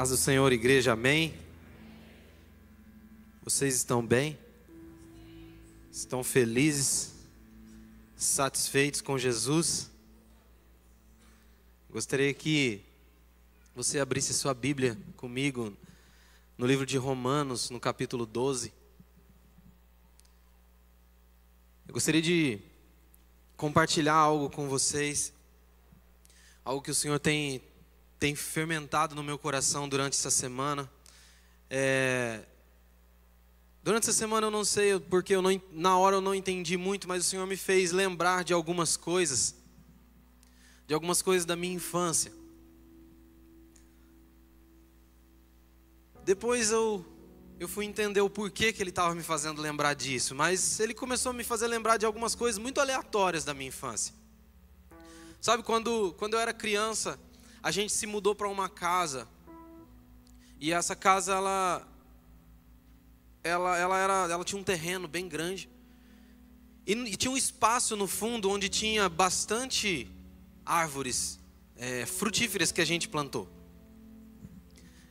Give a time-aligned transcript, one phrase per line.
[0.00, 1.34] Paz do Senhor, igreja, amém?
[3.44, 4.38] Vocês estão bem?
[5.92, 7.12] Estão felizes?
[8.16, 9.90] Satisfeitos com Jesus?
[11.90, 12.80] Gostaria que
[13.76, 15.76] você abrisse sua Bíblia comigo
[16.56, 18.72] no livro de Romanos, no capítulo 12.
[21.86, 22.58] Eu gostaria de
[23.54, 25.30] compartilhar algo com vocês,
[26.64, 27.60] algo que o Senhor tem
[28.20, 30.88] tem fermentado no meu coração durante essa semana.
[31.70, 32.42] É...
[33.82, 37.08] Durante essa semana eu não sei porque eu não, na hora eu não entendi muito,
[37.08, 39.54] mas o Senhor me fez lembrar de algumas coisas,
[40.86, 42.30] de algumas coisas da minha infância.
[46.22, 47.06] Depois eu
[47.58, 51.30] eu fui entender o porquê que ele estava me fazendo lembrar disso, mas ele começou
[51.30, 54.14] a me fazer lembrar de algumas coisas muito aleatórias da minha infância.
[55.40, 57.18] Sabe quando quando eu era criança,
[57.62, 59.28] a gente se mudou para uma casa.
[60.58, 61.88] E essa casa ela
[63.42, 65.68] ela ela era ela tinha um terreno bem grande.
[66.86, 70.10] E, e tinha um espaço no fundo onde tinha bastante
[70.64, 71.38] árvores
[71.76, 73.48] é, frutíferas que a gente plantou.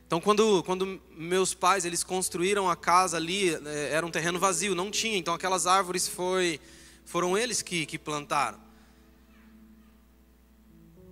[0.06, 4.74] Então, quando, quando meus pais eles construíram a casa ali, é, era um terreno vazio,
[4.74, 5.16] não tinha.
[5.16, 6.60] Então, aquelas árvores foi,
[7.04, 8.58] foram eles que, que plantaram.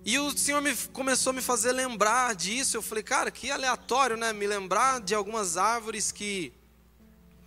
[0.08, 2.78] E o Senhor me, começou a me fazer lembrar disso.
[2.78, 4.32] Eu falei, cara, que aleatório, né?
[4.32, 6.50] Me lembrar de algumas árvores que,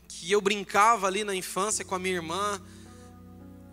[0.07, 2.61] que eu brincava ali na infância com a minha irmã.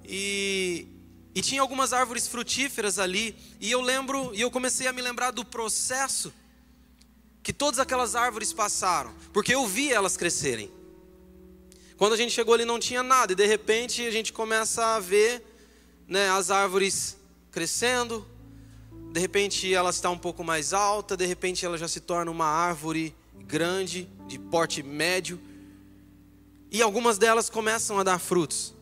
[0.06, 0.88] E,
[1.34, 3.36] e tinha algumas árvores frutíferas ali.
[3.60, 6.32] E eu lembro, e eu comecei a me lembrar do processo
[7.42, 9.14] que todas aquelas árvores passaram.
[9.34, 10.72] Porque eu vi elas crescerem.
[11.98, 13.34] Quando a gente chegou ali não tinha nada.
[13.34, 15.44] E de repente a gente começa a ver
[16.06, 17.18] né, as árvores
[17.50, 18.26] crescendo,
[19.12, 22.46] de repente ela está um pouco mais alta, de repente ela já se torna uma
[22.46, 25.40] árvore grande, de porte médio,
[26.70, 28.74] e algumas delas começam a dar frutos.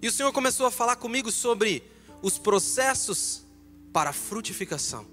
[0.00, 1.82] E o Senhor começou a falar comigo sobre
[2.22, 3.44] os processos
[3.92, 5.06] para frutificação.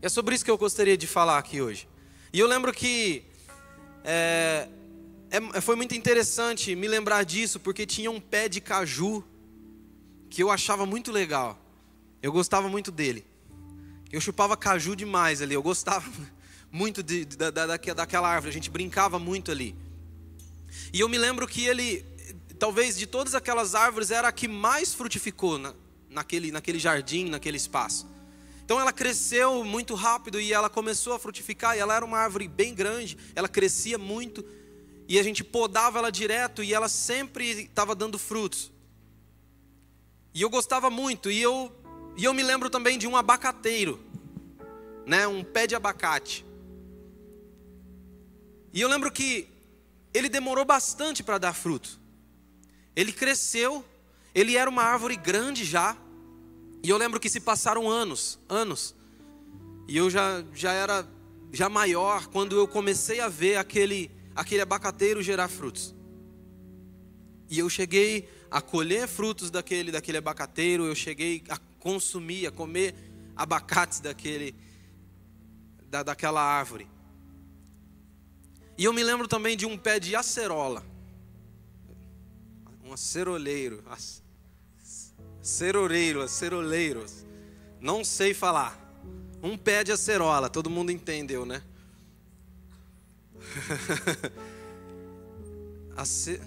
[0.00, 1.88] É sobre isso que eu gostaria de falar aqui hoje.
[2.32, 3.24] E eu lembro que
[4.04, 4.68] é,
[5.30, 9.24] é, foi muito interessante me lembrar disso, porque tinha um pé de caju
[10.28, 11.61] que eu achava muito legal.
[12.22, 13.26] Eu gostava muito dele.
[14.12, 15.54] Eu chupava caju demais ali.
[15.54, 16.08] Eu gostava
[16.70, 18.50] muito de, da, da, daquela árvore.
[18.50, 19.74] A gente brincava muito ali.
[20.92, 22.06] E eu me lembro que ele,
[22.58, 25.74] talvez de todas aquelas árvores, era a que mais frutificou na,
[26.08, 28.06] naquele, naquele jardim, naquele espaço.
[28.64, 31.76] Então ela cresceu muito rápido e ela começou a frutificar.
[31.76, 34.44] E ela era uma árvore bem grande, ela crescia muito.
[35.08, 38.70] E a gente podava ela direto e ela sempre estava dando frutos.
[40.32, 41.30] E eu gostava muito.
[41.30, 41.81] E eu
[42.16, 44.00] e eu me lembro também de um abacateiro,
[45.06, 46.44] né, um pé de abacate.
[48.72, 49.48] E eu lembro que
[50.14, 52.00] ele demorou bastante para dar fruto.
[52.94, 53.84] Ele cresceu,
[54.34, 55.96] ele era uma árvore grande já.
[56.82, 58.94] E eu lembro que se passaram anos, anos.
[59.86, 61.06] E eu já, já era
[61.52, 65.94] já maior quando eu comecei a ver aquele aquele abacateiro gerar frutos.
[67.50, 72.94] E eu cheguei a colher frutos daquele daquele abacateiro, eu cheguei a consumir, a comer
[73.34, 74.54] abacates daquele,
[75.90, 76.88] da, daquela árvore.
[78.78, 80.84] E eu me lembro também de um pé de acerola.
[82.84, 83.82] Um aceroleiro.
[85.40, 87.04] Aceroleiro, aceroleiro.
[87.80, 88.78] Não sei falar.
[89.42, 91.64] Um pé de acerola, todo mundo entendeu, né?
[96.00, 96.40] Ace...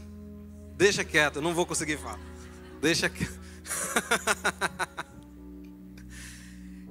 [0.78, 2.20] Deixa quieto, não vou conseguir falar.
[2.80, 3.38] Deixa quieto.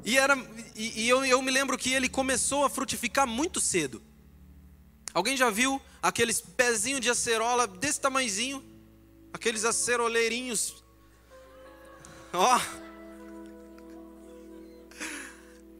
[0.04, 0.36] E, era,
[0.76, 4.02] e, e eu, eu me lembro que ele começou a frutificar muito cedo.
[5.14, 8.62] Alguém já viu aqueles pezinhos de acerola desse tamanhozinho?
[9.32, 10.84] Aqueles aceroleirinhos.
[12.34, 12.60] Ó.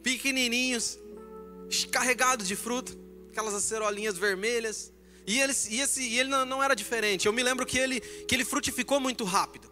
[0.01, 0.97] Pequenininhos.
[1.91, 2.93] Carregados de fruta.
[3.29, 4.91] Aquelas acerolinhas vermelhas.
[5.27, 7.27] E ele, e esse, e ele não, não era diferente.
[7.27, 9.71] Eu me lembro que ele, que ele frutificou muito rápido.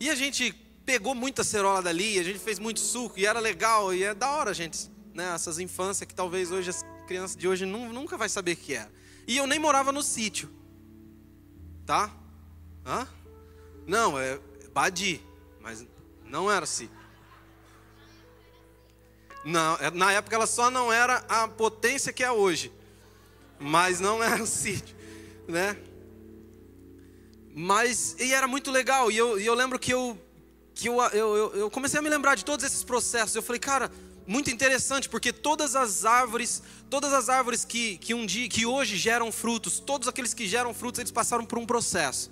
[0.00, 0.54] E a gente
[0.88, 4.30] pegou muita cerola dali, a gente fez muito suco e era legal e é da
[4.30, 5.34] hora, gente, né?
[5.34, 8.90] Essas infâncias que talvez hoje as crianças de hoje nunca vai saber o que era.
[9.26, 10.48] E eu nem morava no sítio,
[11.84, 12.10] tá?
[12.86, 13.06] Hã?
[13.86, 14.40] Não, é
[14.72, 15.20] Badi,
[15.60, 15.84] mas
[16.24, 16.96] não era sítio.
[19.44, 22.72] Não, é, na época ela só não era a potência que é hoje,
[23.58, 24.96] mas não era sítio,
[25.46, 25.76] né?
[27.54, 30.18] Mas e era muito legal e eu, e eu lembro que eu
[30.78, 33.34] que eu, eu, eu comecei a me lembrar de todos esses processos.
[33.34, 33.90] Eu falei, cara,
[34.24, 38.96] muito interessante, porque todas as árvores, todas as árvores que, que um dia, que hoje
[38.96, 42.30] geram frutos, todos aqueles que geram frutos, eles passaram por um processo.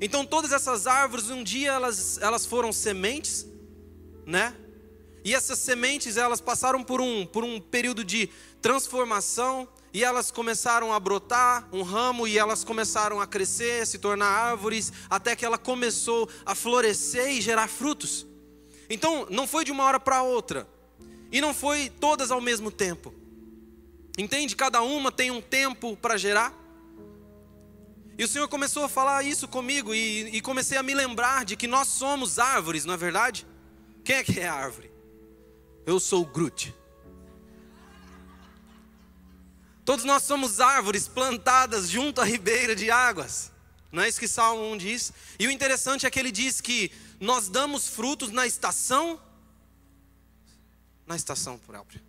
[0.00, 3.46] Então todas essas árvores, um dia elas, elas foram sementes,
[4.26, 4.52] né?
[5.24, 8.28] E essas sementes, elas passaram por um, por um período de
[8.60, 14.26] transformação, e elas começaram a brotar um ramo, e elas começaram a crescer, se tornar
[14.26, 18.26] árvores, até que ela começou a florescer e gerar frutos.
[18.90, 20.68] Então, não foi de uma hora para outra.
[21.30, 23.14] E não foi todas ao mesmo tempo.
[24.18, 24.56] Entende?
[24.56, 26.52] Cada uma tem um tempo para gerar.
[28.18, 31.56] E o Senhor começou a falar isso comigo e, e, comecei a me lembrar de
[31.56, 33.46] que nós somos árvores, não é verdade?
[34.04, 34.90] Quem é que é árvore?
[35.86, 36.74] Eu sou o Groot.
[39.84, 43.52] Todos nós somos árvores plantadas junto à ribeira de águas.
[43.92, 45.12] Não é isso que Salmo 1 diz?
[45.38, 46.90] E o interessante é que ele diz que
[47.20, 49.20] nós damos frutos na estação
[51.06, 52.02] na estação própria.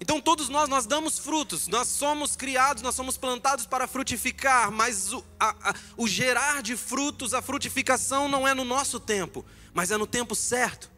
[0.00, 5.12] Então todos nós nós damos frutos, nós somos criados, nós somos plantados para frutificar, mas
[5.12, 9.44] o, a, a, o gerar de frutos, a frutificação não é no nosso tempo,
[9.74, 10.91] mas é no tempo certo.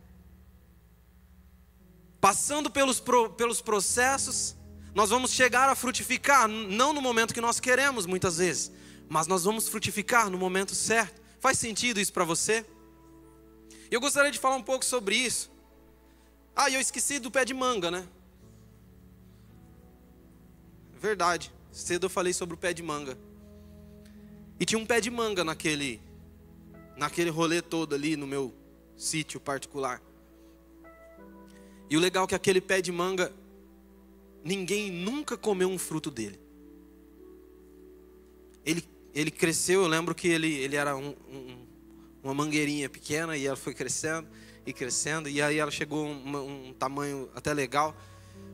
[2.25, 4.57] Passando pelos, pro, pelos processos,
[4.95, 8.73] nós vamos chegar a frutificar, não no momento que nós queremos, muitas vezes,
[9.11, 11.21] mas nós vamos frutificar no momento certo.
[11.39, 12.65] Faz sentido isso para você?
[13.91, 15.51] Eu gostaria de falar um pouco sobre isso.
[16.57, 18.09] Ah, eu esqueci do pé de manga, né?
[20.99, 21.53] Verdade.
[21.71, 23.19] Cedo eu falei sobre o pé de manga.
[24.59, 26.01] E tinha um pé de manga naquele
[26.97, 28.55] naquele rolê todo ali no meu
[28.97, 30.01] sítio particular.
[31.89, 33.33] E o legal é que aquele pé de manga
[34.43, 36.39] ninguém nunca comeu um fruto dele.
[38.65, 38.85] Ele,
[39.15, 41.65] ele cresceu, eu lembro que ele, ele era um, um
[42.25, 44.27] uma mangueirinha pequena e ela foi crescendo
[44.65, 47.95] e crescendo e aí ela chegou a um, um tamanho até legal.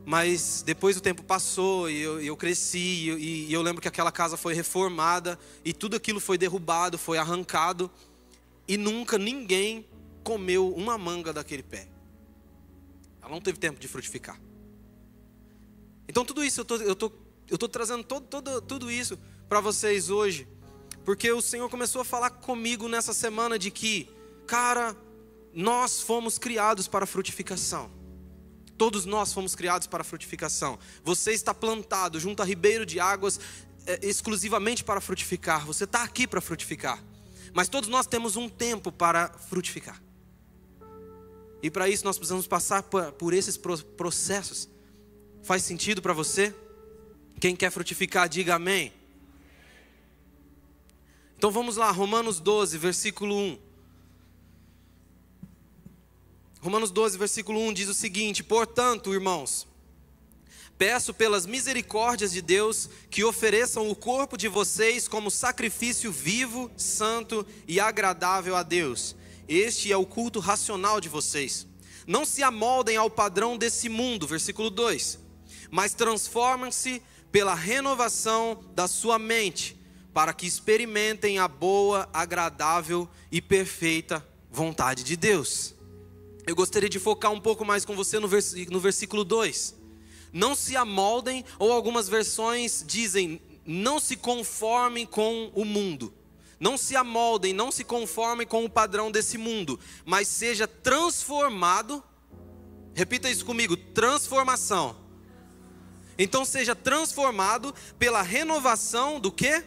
[0.03, 4.11] Mas depois o tempo passou e eu, eu cresci e, e eu lembro que aquela
[4.11, 7.89] casa foi reformada e tudo aquilo foi derrubado, foi arrancado
[8.67, 9.85] e nunca ninguém
[10.21, 11.87] comeu uma manga daquele pé.
[13.21, 14.39] Ela não teve tempo de frutificar.
[16.07, 17.11] Então tudo isso eu tô, eu tô,
[17.49, 20.47] eu tô trazendo todo, todo, tudo isso para vocês hoje
[21.03, 24.09] porque o Senhor começou a falar comigo nessa semana de que,
[24.45, 24.95] cara,
[25.53, 27.89] nós fomos criados para frutificação.
[28.77, 30.77] Todos nós fomos criados para frutificação.
[31.03, 33.39] Você está plantado junto a ribeiro de águas
[33.85, 35.65] é, exclusivamente para frutificar.
[35.65, 37.03] Você está aqui para frutificar.
[37.53, 40.01] Mas todos nós temos um tempo para frutificar.
[41.61, 44.67] E para isso nós precisamos passar por, esses processos.
[45.43, 46.53] Faz sentido para você?
[47.39, 48.93] Quem quer frutificar, diga amém.
[51.37, 53.59] Então vamos lá, Romanos 12, versículo 1.
[56.61, 59.67] Romanos 12, versículo 1 diz o seguinte: Portanto, irmãos,
[60.77, 67.45] peço pelas misericórdias de Deus que ofereçam o corpo de vocês como sacrifício vivo, santo
[67.67, 69.15] e agradável a Deus.
[69.47, 71.67] Este é o culto racional de vocês.
[72.07, 75.19] Não se amoldem ao padrão desse mundo, versículo 2,
[75.69, 79.79] mas transformem-se pela renovação da sua mente
[80.13, 85.73] para que experimentem a boa, agradável e perfeita vontade de Deus.
[86.45, 88.27] Eu gostaria de focar um pouco mais com você no,
[88.69, 89.75] no versículo 2.
[90.33, 96.13] Não se amoldem, ou algumas versões dizem, não se conformem com o mundo.
[96.61, 102.01] Não se amoldem, não se conformem com o padrão desse mundo, mas seja transformado.
[102.93, 104.95] Repita isso comigo: transformação.
[106.17, 109.61] Então seja transformado pela renovação do que?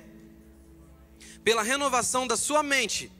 [1.45, 3.13] pela renovação da sua mente,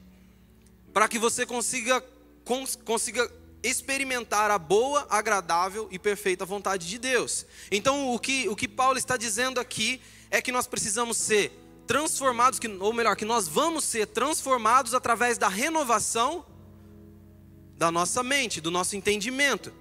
[0.91, 2.03] para que você consiga,
[2.43, 7.45] cons, consiga experimentar a boa, agradável e perfeita vontade de Deus.
[7.71, 10.01] Então, o que, o que Paulo está dizendo aqui
[10.31, 11.51] é que nós precisamos ser
[11.87, 16.45] transformados, que, ou melhor, que nós vamos ser transformados através da renovação
[17.77, 19.71] da nossa mente, do nosso entendimento.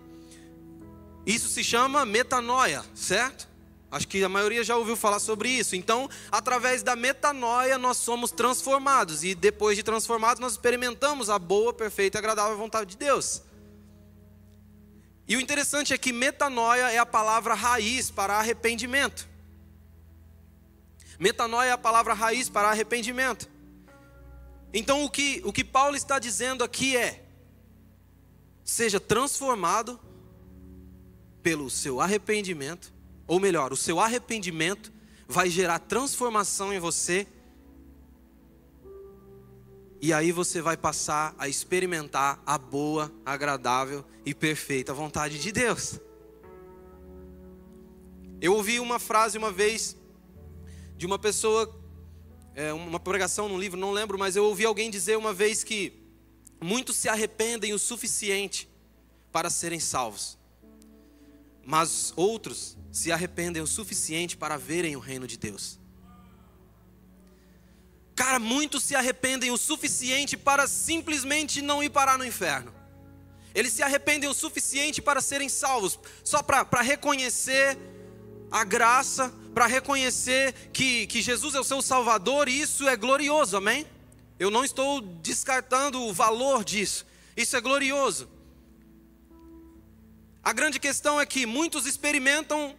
[1.26, 3.48] Isso se chama metanoia, certo?
[3.90, 5.76] Acho que a maioria já ouviu falar sobre isso.
[5.76, 9.22] Então, através da metanoia, nós somos transformados.
[9.22, 13.42] E depois de transformados, nós experimentamos a boa, perfeita e agradável vontade de Deus.
[15.28, 19.28] E o interessante é que metanoia é a palavra raiz para arrependimento.
[21.18, 23.48] Metanoia é a palavra raiz para arrependimento.
[24.72, 27.24] Então, o que, o que Paulo está dizendo aqui é:
[28.64, 30.00] seja transformado
[31.42, 32.94] pelo seu arrependimento
[33.26, 34.92] ou melhor, o seu arrependimento
[35.26, 37.26] vai gerar transformação em você.
[40.00, 45.98] E aí você vai passar a experimentar a boa, agradável e perfeita vontade de Deus.
[48.40, 49.96] Eu ouvi uma frase uma vez
[51.04, 51.70] de uma pessoa,
[52.54, 55.92] é, uma pregação num livro, não lembro, mas eu ouvi alguém dizer uma vez que
[56.58, 58.66] muitos se arrependem o suficiente
[59.30, 60.38] para serem salvos,
[61.62, 65.78] mas outros se arrependem o suficiente para verem o reino de Deus.
[68.14, 72.72] Cara, muitos se arrependem o suficiente para simplesmente não ir parar no inferno.
[73.54, 77.76] Eles se arrependem o suficiente para serem salvos, só para reconhecer
[78.50, 83.56] a graça, para reconhecer que, que Jesus é o seu Salvador, e isso é glorioso,
[83.56, 83.86] amém?
[84.38, 88.28] Eu não estou descartando o valor disso, isso é glorioso.
[90.42, 92.76] A grande questão é que muitos experimentam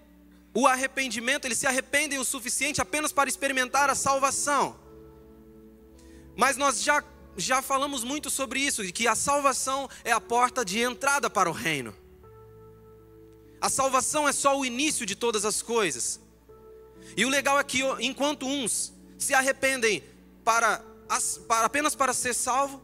[0.53, 4.77] o arrependimento, eles se arrependem o suficiente apenas para experimentar a salvação.
[6.36, 7.03] Mas nós já,
[7.38, 11.50] já falamos muito sobre isso, de que a salvação é a porta de entrada para
[11.50, 11.95] o reino.
[13.62, 16.20] A salvação é só o início de todas as coisas.
[17.16, 20.04] E o legal é que enquanto uns se arrependem
[20.44, 20.84] para,
[21.48, 22.82] para apenas para ser salvo,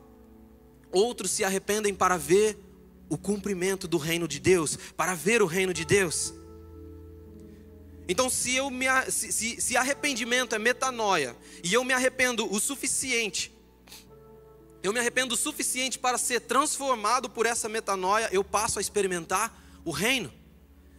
[0.91, 2.57] outros se arrependem para ver
[3.09, 6.33] o cumprimento do reino de Deus, para ver o reino de Deus.
[8.07, 12.59] Então, se, eu me, se, se, se arrependimento é metanoia, e eu me arrependo o
[12.59, 13.53] suficiente,
[14.83, 19.61] eu me arrependo o suficiente para ser transformado por essa metanoia, eu passo a experimentar
[19.85, 20.40] o reino.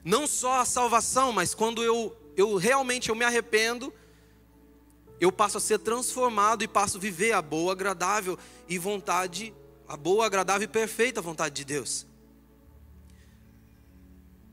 [0.04, 3.92] Não só a salvação, mas quando eu, eu realmente eu me arrependo,
[5.20, 8.36] eu passo a ser transformado e passo a viver a boa, agradável
[8.68, 9.54] e vontade,
[9.86, 12.06] a boa, agradável e perfeita vontade de Deus.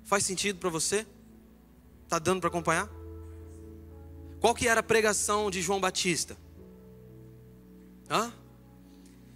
[0.03, 1.08] Faz sentido para você?
[2.08, 2.89] Tá dando para acompanhar?
[4.39, 6.38] Qual que era a pregação de João Batista?
[8.10, 8.32] Hã?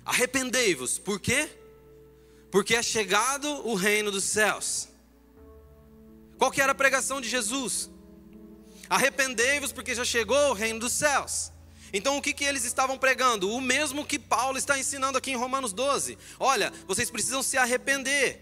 [0.05, 0.97] Arrependei-vos.
[0.97, 1.49] Por quê?
[2.51, 4.89] Porque é chegado o reino dos céus.
[6.43, 7.89] Qual que era a pregação de Jesus?
[8.89, 11.53] Arrependei-vos porque já chegou o reino dos céus.
[11.93, 13.49] Então o que, que eles estavam pregando?
[13.49, 16.17] O mesmo que Paulo está ensinando aqui em Romanos 12.
[16.37, 18.41] Olha, vocês precisam se arrepender.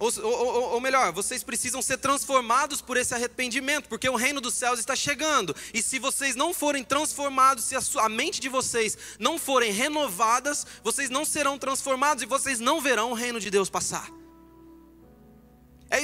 [0.00, 4.54] Ou, ou, ou, melhor, vocês precisam ser transformados por esse arrependimento, porque o reino dos
[4.54, 5.54] céus está chegando.
[5.72, 9.70] E se vocês não forem transformados, se a, sua, a mente de vocês não forem
[9.70, 14.10] renovadas, vocês não serão transformados e vocês não verão o reino de Deus passar.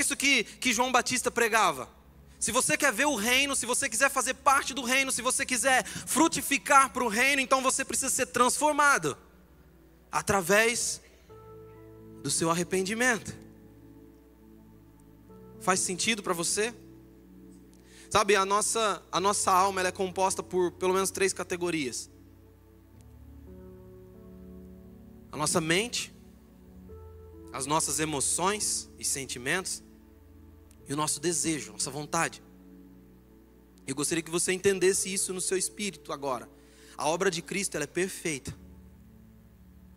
[0.05, 1.89] Isso que, que João Batista pregava.
[2.39, 5.47] Se você quer ver o reino, se você quiser fazer parte do reino, se você
[5.47, 9.17] quiser frutificar para o reino, então você precisa ser transformado
[10.13, 11.01] através
[12.23, 13.35] do seu arrependimento.
[15.63, 16.75] Faz sentido para você?
[18.11, 22.11] Sabe, a nossa, a nossa alma é composta por pelo menos três categorias:
[25.33, 26.15] a nossa mente,
[27.55, 29.83] as nossas emoções e sentimentos,
[30.89, 32.43] e o nosso desejo, nossa vontade.
[33.87, 36.49] Eu gostaria que você entendesse isso no seu espírito agora.
[36.97, 38.55] A obra de Cristo ela é perfeita.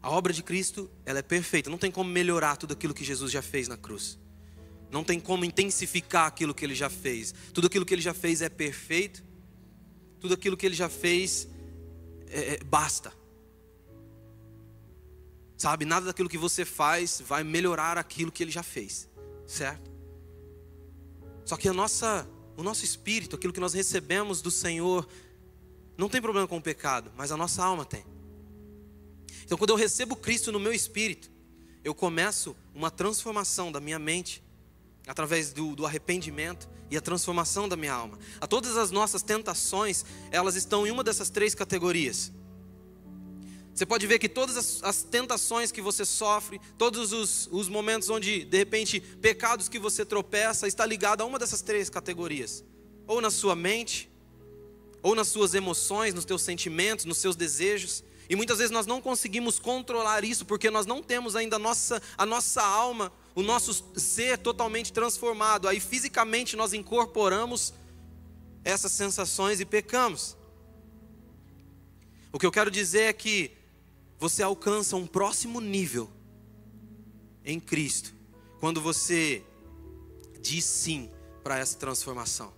[0.02, 1.70] A obra de Cristo ela é perfeita.
[1.70, 4.20] Não tem como melhorar tudo aquilo que Jesus já fez na cruz.
[4.92, 7.34] Não tem como intensificar aquilo que ele já fez.
[7.54, 9.24] Tudo aquilo que ele já fez é perfeito.
[10.20, 11.48] Tudo aquilo que ele já fez
[12.30, 13.14] é, é, basta.
[15.58, 19.10] Sabe, nada daquilo que você faz vai melhorar aquilo que ele já fez,
[19.48, 19.97] certo?
[21.48, 22.28] Só que a nossa,
[22.58, 25.08] o nosso espírito, aquilo que nós recebemos do Senhor,
[25.98, 28.04] não tem problema com o pecado, mas a nossa alma tem.
[29.46, 31.32] Então, quando eu recebo Cristo no meu espírito,
[31.86, 34.44] eu começo uma transformação da minha mente,
[35.08, 38.20] através do, do, arrependimento e a transformação da minha alma.
[38.42, 42.30] A todas as nossas tentações, elas estão em uma dessas três categorias.
[43.78, 48.10] Você pode ver que todas as, as tentações que você sofre, todos os, os, momentos
[48.10, 52.64] onde, de repente, pecados que você tropeça, está ligado a uma dessas três categorias.
[53.06, 54.10] Ou na sua mente,
[55.04, 58.04] ou nas suas emoções, nos teus sentimentos, nos seus desejos.
[58.28, 62.02] E muitas vezes nós não conseguimos controlar isso porque nós não temos ainda a nossa,
[62.18, 65.68] a nossa alma o nosso ser totalmente transformado.
[65.68, 67.76] Aí fisicamente nós incorporamos
[68.64, 70.36] essas sensações e pecamos.
[72.34, 73.57] O que eu quero dizer é que
[74.20, 76.10] você alcança um próximo nível
[77.46, 78.14] em Cristo
[78.60, 79.44] quando você
[80.42, 81.10] diz sim
[81.44, 82.54] para essa transformação,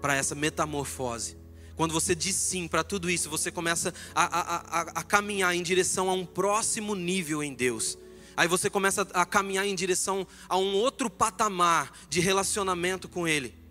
[0.00, 1.36] para essa metamorfose.
[1.76, 5.62] Quando você diz sim para tudo isso, você começa a, a, a, a, caminhar em
[5.62, 7.98] direção a um próximo nível em Deus.
[8.36, 13.61] Aí você começa a caminhar em direção a um outro patamar de relacionamento com Ele.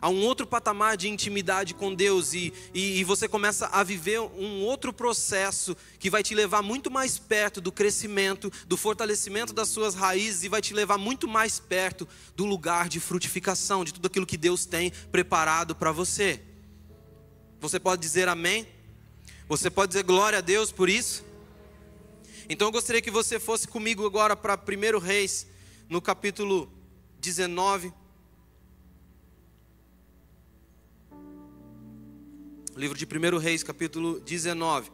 [0.00, 4.20] A um outro patamar de intimidade com Deus e, e, e, você começa a viver
[4.20, 9.68] um outro processo que vai te levar muito mais perto do crescimento, do fortalecimento das
[9.68, 14.06] suas raízes e vai te levar muito mais perto do lugar de frutificação, de tudo
[14.06, 16.40] aquilo que Deus tem preparado para você.
[17.60, 18.66] Você pode dizer amém?
[19.48, 21.24] Você pode dizer glória a Deus por isso?
[22.48, 25.46] Então eu gostaria que você fosse comigo agora para 1 Reis,
[25.88, 26.72] no capítulo
[27.20, 27.92] 19.
[32.78, 34.88] Livro de 1 Reis, capítulo 19.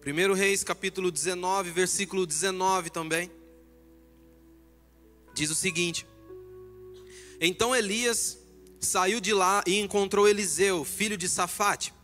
[0.00, 3.30] Primeiro Reis, capítulo 19, versículo 19 também.
[5.32, 6.04] Diz o seguinte:
[7.40, 8.36] Então Elias
[8.80, 11.94] saiu de lá e encontrou Eliseu, filho de Safate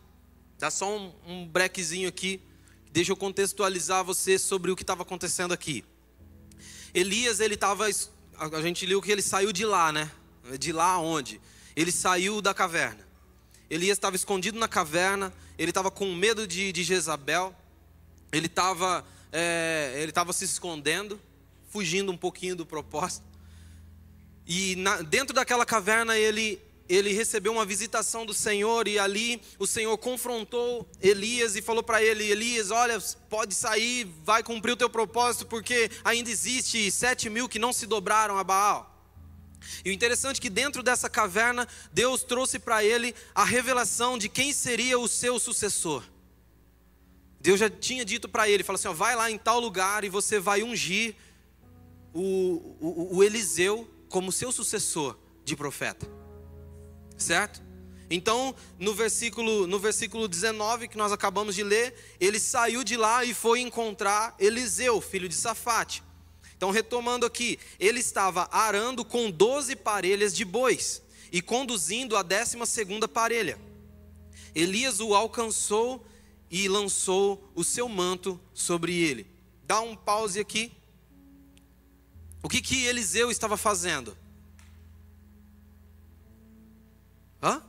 [0.63, 2.41] Dá só um, um brequezinho aqui,
[2.89, 5.83] deixa eu contextualizar você sobre o que estava acontecendo aqui.
[6.93, 7.85] Elias, ele estava,
[8.37, 10.09] a gente leu que ele saiu de lá, né?
[10.57, 11.41] De lá onde?
[11.75, 13.05] Ele saiu da caverna.
[13.69, 17.53] Elias estava escondido na caverna, ele estava com medo de, de Jezabel,
[18.31, 21.19] ele estava é, ele estava se escondendo,
[21.67, 23.25] fugindo um pouquinho do propósito.
[24.47, 29.65] E na, dentro daquela caverna ele ele recebeu uma visitação do Senhor e ali o
[29.65, 32.99] Senhor confrontou Elias e falou para ele: Elias, olha,
[33.29, 37.85] pode sair, vai cumprir o teu propósito, porque ainda existe sete mil que não se
[37.85, 38.89] dobraram a Baal.
[39.85, 44.27] E o interessante é que dentro dessa caverna, Deus trouxe para ele a revelação de
[44.27, 46.03] quem seria o seu sucessor.
[47.39, 50.09] Deus já tinha dito para ele, falou assim, ó, vai lá em tal lugar e
[50.09, 51.15] você vai ungir
[52.13, 56.22] o, o, o Eliseu como seu sucessor de profeta
[57.23, 57.61] certo?
[58.09, 63.25] Então, no versículo, no versículo 19 que nós acabamos de ler, ele saiu de lá
[63.25, 66.03] e foi encontrar Eliseu, filho de Safate.
[66.55, 72.65] Então, retomando aqui, ele estava arando com 12 parelhas de bois e conduzindo a décima
[72.65, 73.57] segunda parelha.
[74.53, 76.05] Elias o alcançou
[76.51, 79.25] e lançou o seu manto sobre ele.
[79.63, 80.71] Dá um pause aqui.
[82.43, 84.15] O que que Eliseu estava fazendo?
[87.43, 87.61] Hã?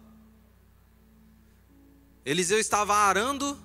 [2.25, 3.59] Eliseu estava arando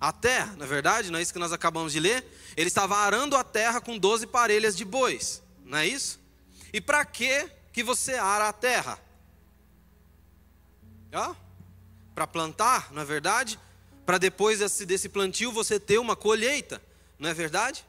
[0.00, 2.24] a terra, na é verdade, não é isso que nós acabamos de ler?
[2.56, 6.20] Ele estava arando a terra com 12 parelhas de bois, não é isso?
[6.72, 8.98] E para que que você ara a terra?
[12.14, 13.58] Para plantar, não é verdade?
[14.04, 16.80] Para depois desse plantio você ter uma colheita,
[17.18, 17.84] não é verdade?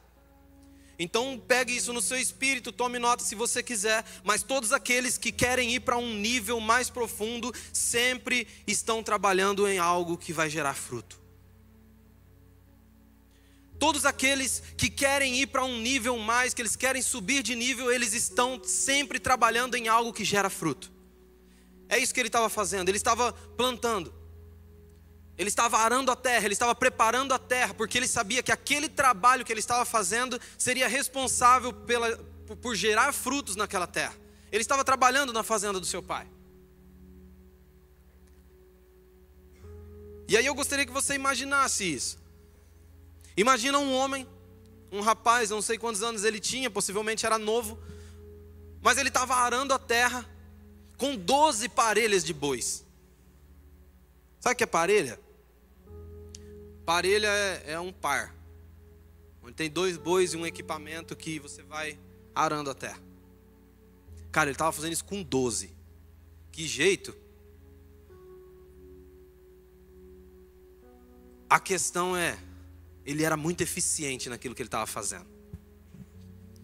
[0.98, 5.30] Então pegue isso no seu espírito, tome nota se você quiser, mas todos aqueles que
[5.30, 10.74] querem ir para um nível mais profundo sempre estão trabalhando em algo que vai gerar
[10.74, 11.20] fruto.
[13.78, 17.92] Todos aqueles que querem ir para um nível mais, que eles querem subir de nível,
[17.92, 20.90] eles estão sempre trabalhando em algo que gera fruto.
[21.88, 24.17] É isso que ele estava fazendo, ele estava plantando.
[25.38, 28.88] Ele estava arando a terra, ele estava preparando a terra, porque ele sabia que aquele
[28.88, 32.16] trabalho que ele estava fazendo seria responsável pela,
[32.60, 34.16] por gerar frutos naquela terra.
[34.50, 36.26] Ele estava trabalhando na fazenda do seu pai.
[40.26, 42.18] E aí eu gostaria que você imaginasse isso.
[43.36, 44.26] Imagina um homem,
[44.90, 47.78] um rapaz, não sei quantos anos ele tinha, possivelmente era novo,
[48.82, 50.28] mas ele estava arando a terra
[50.96, 52.84] com 12 parelhas de bois.
[54.40, 55.27] Sabe o que é parelha?
[56.88, 58.34] Parelha é, é um par,
[59.42, 61.98] onde tem dois bois e um equipamento que você vai
[62.34, 62.98] arando a terra.
[64.32, 65.70] Cara, ele estava fazendo isso com 12.
[66.50, 67.14] Que jeito?
[71.50, 72.38] A questão é,
[73.04, 75.26] ele era muito eficiente naquilo que ele estava fazendo.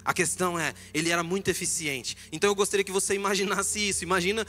[0.03, 2.17] A questão é, ele era muito eficiente.
[2.33, 4.03] Então eu gostaria que você imaginasse isso.
[4.03, 4.47] Imagina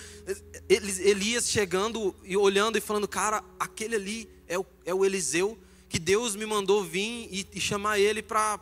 [0.69, 5.59] Elias chegando e olhando e falando, cara, aquele ali é o, é o Eliseu
[5.95, 8.59] que Deus me mandou vir e, e chamar ele para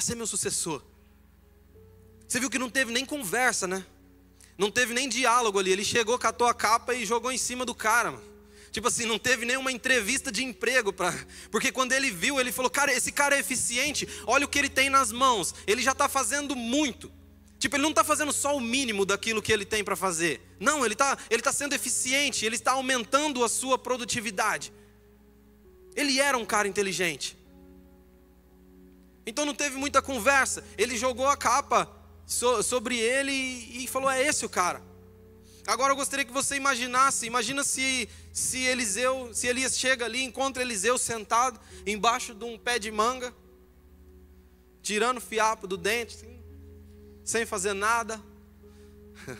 [0.00, 0.82] ser meu sucessor.
[2.26, 3.86] Você viu que não teve nem conversa, né?
[4.58, 5.70] Não teve nem diálogo ali.
[5.70, 8.24] Ele chegou, catou a capa e jogou em cima do cara, mano.
[8.72, 11.14] Tipo assim, não teve nenhuma entrevista de emprego para,
[11.48, 14.08] porque quando ele viu, ele falou: "Cara, esse cara é eficiente.
[14.26, 15.54] Olha o que ele tem nas mãos.
[15.64, 17.08] Ele já está fazendo muito."
[17.56, 20.40] Tipo, ele não está fazendo só o mínimo daquilo que ele tem para fazer.
[20.58, 24.72] Não, ele está ele tá sendo eficiente, ele está aumentando a sua produtividade.
[25.94, 27.36] Ele era um cara inteligente.
[29.26, 30.64] Então não teve muita conversa.
[30.76, 31.90] Ele jogou a capa
[32.26, 34.82] sobre ele e falou: É esse o cara.
[35.66, 40.62] Agora eu gostaria que você imaginasse, imagina se se Eliseu, se Elias chega ali, encontra
[40.62, 43.32] Eliseu sentado embaixo de um pé de manga,
[44.82, 46.42] tirando fiapo do dente, assim,
[47.22, 48.20] sem fazer nada.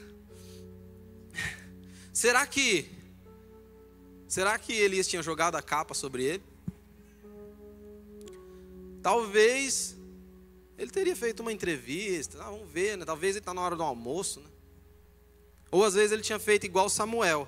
[2.12, 2.90] Será que
[4.32, 6.42] será que Elias tinha jogado a capa sobre ele?
[9.02, 9.94] Talvez
[10.78, 13.04] ele teria feito uma entrevista, ah, vamos ver, né?
[13.04, 14.40] talvez ele está na hora do almoço.
[14.40, 14.46] Né?
[15.70, 17.46] Ou às vezes ele tinha feito igual Samuel.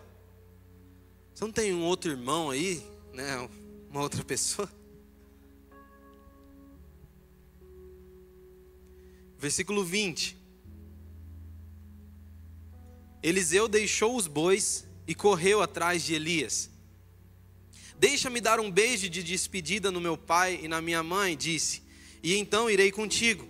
[1.34, 3.48] Você não tem um outro irmão aí, né?
[3.88, 4.68] uma outra pessoa?
[9.38, 10.36] Versículo 20.
[13.22, 16.73] Eliseu deixou os bois e correu atrás de Elias.
[17.98, 21.82] Deixa-me dar um beijo de despedida no meu pai e na minha mãe, disse,
[22.22, 23.46] e então irei contigo.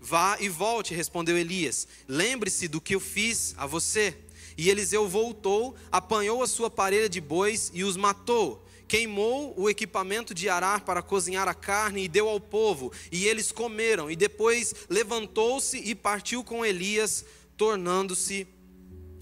[0.00, 1.88] Vá e volte, respondeu Elias.
[2.06, 4.16] Lembre-se do que eu fiz a você.
[4.56, 8.64] E Eliseu voltou, apanhou a sua parelha de bois e os matou.
[8.86, 13.50] Queimou o equipamento de arar para cozinhar a carne e deu ao povo, e eles
[13.50, 14.08] comeram.
[14.08, 17.24] E depois levantou-se e partiu com Elias,
[17.56, 18.46] tornando-se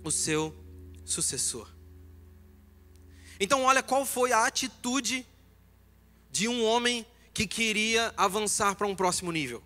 [0.05, 0.55] o seu
[1.05, 1.74] sucessor.
[3.39, 5.27] Então, olha qual foi a atitude
[6.31, 9.63] de um homem que queria avançar para um próximo nível.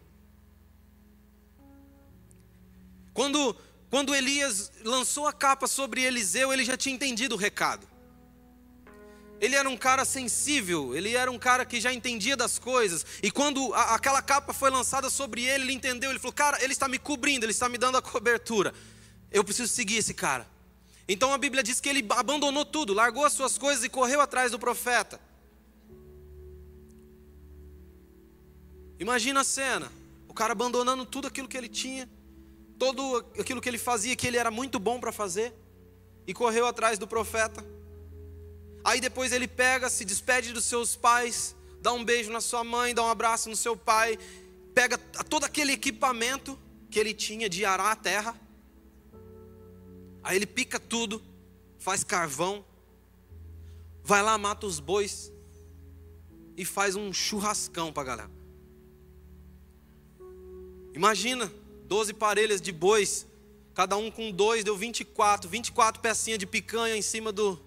[3.13, 3.55] Quando,
[3.91, 7.87] quando Elias lançou a capa sobre Eliseu, ele já tinha entendido o recado.
[9.41, 13.07] Ele era um cara sensível, ele era um cara que já entendia das coisas.
[13.23, 16.11] E quando a, aquela capa foi lançada sobre ele, ele entendeu.
[16.11, 18.75] Ele falou: Cara, ele está me cobrindo, ele está me dando a cobertura.
[19.31, 20.47] Eu preciso seguir esse cara.
[21.09, 24.51] Então a Bíblia diz que ele abandonou tudo, largou as suas coisas e correu atrás
[24.53, 25.19] do profeta.
[29.01, 29.91] Imagina a cena:
[30.29, 32.07] o cara abandonando tudo aquilo que ele tinha,
[32.79, 35.55] todo aquilo que ele fazia, que ele era muito bom para fazer,
[36.27, 37.65] e correu atrás do profeta.
[38.85, 42.95] Aí depois ele pega, se despede dos seus pais, dá um beijo na sua mãe,
[42.95, 44.19] dá um abraço no seu pai,
[44.75, 46.59] pega todo aquele equipamento
[46.91, 48.48] que ele tinha de arar a terra
[50.29, 51.23] Aí ele pica tudo,
[51.79, 52.63] faz carvão,
[54.05, 55.33] vai lá, mata os bois
[56.55, 58.31] e faz um churrascão para galera.
[60.93, 61.51] Imagina,
[61.87, 63.27] 12 parelhas de bois,
[63.73, 67.59] cada um com dois, deu 24, 24 pecinhas de picanha em cima do.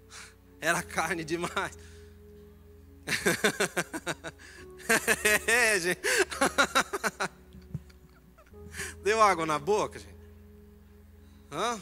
[0.62, 1.76] Era carne demais.
[5.46, 6.00] é, gente.
[9.04, 10.16] Deu água na boca, gente?
[11.52, 11.78] Hã?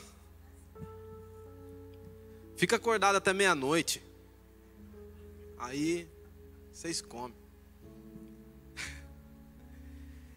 [2.56, 4.02] Fica acordado até meia-noite.
[5.58, 6.08] Aí
[6.72, 7.36] vocês comem.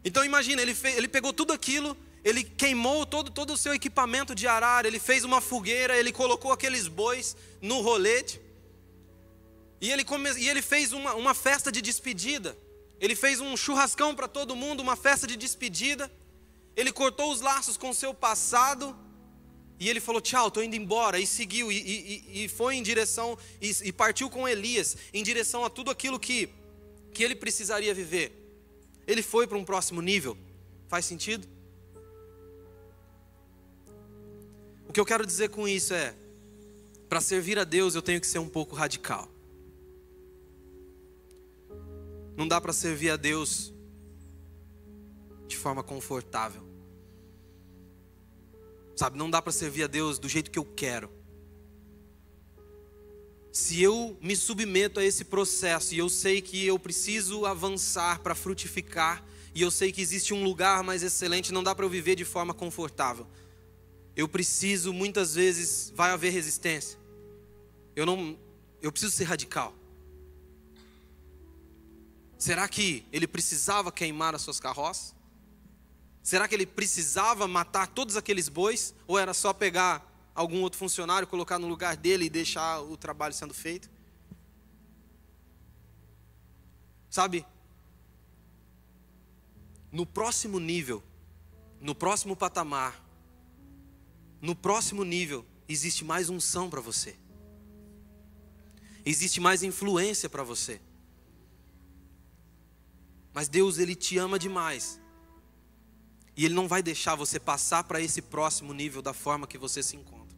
[0.04, 4.34] Então imagina, ele, fez, ele pegou tudo aquilo, ele queimou todo, todo o seu equipamento
[4.34, 8.40] de arar, ele fez uma fogueira, ele colocou aqueles bois no rolete.
[9.82, 12.58] E ele, come, e ele fez uma, uma festa de despedida.
[13.00, 16.12] Ele fez um churrascão para todo mundo, uma festa de despedida.
[16.76, 18.96] Ele cortou os laços com seu passado
[19.80, 21.20] e ele falou: Tchau, estou indo embora.
[21.20, 25.64] E seguiu, e, e, e foi em direção, e, e, partiu com Elias, em direção
[25.64, 26.50] a tudo aquilo que,
[27.14, 28.32] que ele precisaria viver.
[29.08, 30.38] Ele foi para um próximo nível.
[30.88, 31.48] Faz sentido?
[34.88, 36.14] O que eu quero dizer com isso é:
[37.08, 39.30] para servir a Deus eu tenho que ser um pouco radical.
[42.36, 43.74] Não dá para servir a Deus
[45.48, 46.70] de forma confortável.
[49.00, 51.10] Sabe, não dá para servir a Deus do jeito que eu quero.
[53.50, 58.36] Se eu me submeto a esse processo e eu sei que eu preciso avançar para
[58.36, 59.24] frutificar,
[59.56, 62.26] e eu sei que existe um lugar mais excelente, não dá para eu viver de
[62.26, 63.26] forma confortável.
[64.18, 67.00] Eu preciso, muitas vezes, vai haver resistência.
[67.96, 68.38] Eu não,
[68.82, 69.74] eu preciso ser radical.
[72.38, 75.16] Será que ele precisava queimar as suas carroças?
[76.22, 78.94] Será que ele precisava matar todos aqueles bois?
[79.08, 80.06] Ou era só pegar
[80.36, 83.90] algum outro funcionário, colocar no lugar dele e deixar o trabalho sendo feito?
[87.10, 87.46] Sabe?
[89.92, 91.04] No próximo nível,
[91.82, 93.04] no próximo patamar,
[94.42, 97.16] no próximo nível, existe mais unção para você.
[99.06, 100.80] Existe mais influência para você.
[103.34, 105.00] Mas Deus, Ele te ama demais
[106.40, 109.84] e Ele não vai deixar você passar para esse próximo nível da forma que você
[109.84, 110.38] se encontra.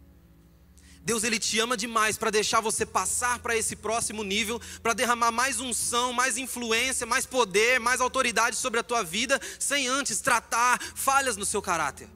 [1.03, 5.31] Deus ele te ama demais para deixar você passar para esse próximo nível, para derramar
[5.31, 10.81] mais unção, mais influência, mais poder, mais autoridade sobre a tua vida, sem antes tratar
[10.95, 12.09] falhas no seu caráter.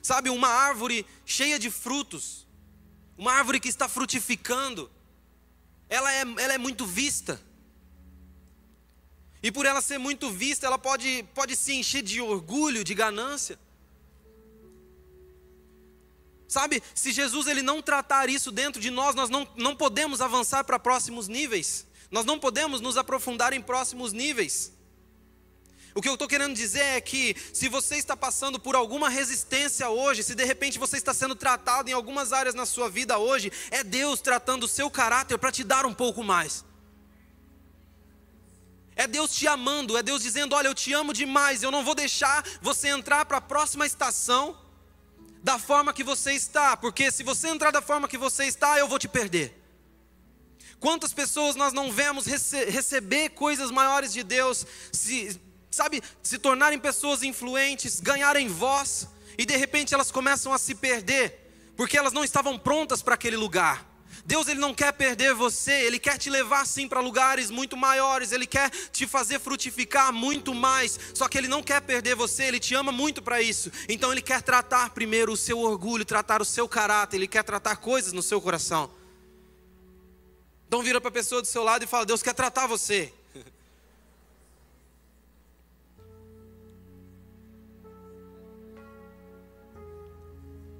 [0.00, 2.46] Sabe, uma árvore cheia de frutos,
[3.18, 4.88] uma árvore que está frutificando,
[5.88, 7.44] ela é, ela é muito vista.
[9.42, 13.58] E por ela ser muito vista, ela pode, pode se encher de orgulho, de ganância.
[16.48, 20.64] Sabe, se Jesus ele não tratar isso dentro de nós, nós não, não podemos avançar
[20.64, 21.86] para próximos níveis.
[22.10, 24.72] Nós não podemos nos aprofundar em próximos níveis.
[25.94, 29.88] O que eu estou querendo dizer é que, se você está passando por alguma resistência
[29.88, 33.50] hoje, se de repente você está sendo tratado em algumas áreas na sua vida hoje,
[33.70, 36.64] é Deus tratando o seu caráter para te dar um pouco mais.
[38.96, 41.94] É Deus te amando, é Deus dizendo: Olha, eu te amo demais, eu não vou
[41.94, 44.58] deixar você entrar para a próxima estação
[45.42, 48.88] da forma que você está, porque se você entrar da forma que você está, eu
[48.88, 49.62] vou te perder.
[50.80, 56.78] Quantas pessoas nós não vemos rece receber coisas maiores de Deus, se, sabe, se tornarem
[56.78, 62.24] pessoas influentes, ganharem voz, e de repente elas começam a se perder, porque elas não
[62.24, 63.86] estavam prontas para aquele lugar.
[64.26, 68.32] Deus ele não quer perder você, ele quer te levar sim para lugares muito maiores,
[68.32, 70.98] ele quer te fazer frutificar muito mais.
[71.14, 73.70] Só que ele não quer perder você, ele te ama muito para isso.
[73.88, 77.76] Então ele quer tratar primeiro o seu orgulho, tratar o seu caráter, ele quer tratar
[77.76, 78.90] coisas no seu coração.
[80.66, 83.14] Então vira para a pessoa do seu lado e fala: Deus quer tratar você.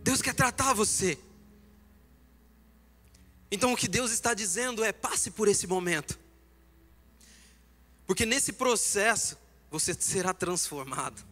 [0.03, 1.17] Deus quer tratar você.
[3.51, 6.19] Então o que Deus está dizendo é: passe por esse momento.
[8.07, 9.37] Porque nesse processo
[9.71, 11.25] você será transformado.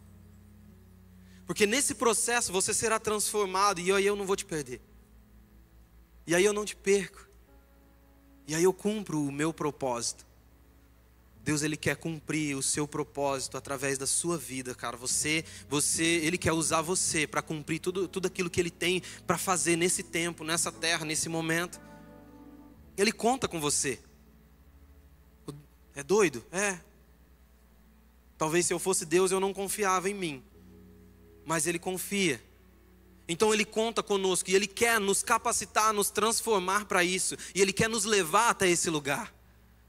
[1.45, 4.81] Porque nesse processo você será transformado e aí eu não vou te perder.
[6.25, 7.27] E aí eu não te perco.
[8.47, 10.25] E aí eu cumpro o meu propósito.
[11.43, 14.97] Deus ele quer cumprir o seu propósito através da sua vida, cara.
[14.97, 19.37] Você, você, ele quer usar você para cumprir tudo, tudo aquilo que ele tem para
[19.37, 21.79] fazer nesse tempo, nessa terra, nesse momento.
[22.97, 23.99] Ele conta com você.
[25.95, 26.45] É doido?
[26.51, 26.79] É.
[28.37, 30.43] Talvez se eu fosse Deus eu não confiava em mim.
[31.45, 32.41] Mas ele confia.
[33.27, 37.73] Então ele conta conosco e ele quer nos capacitar, nos transformar para isso, e ele
[37.73, 39.33] quer nos levar até esse lugar.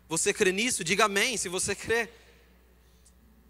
[0.08, 0.82] Você crê nisso?
[0.82, 2.08] Diga amém se você crê.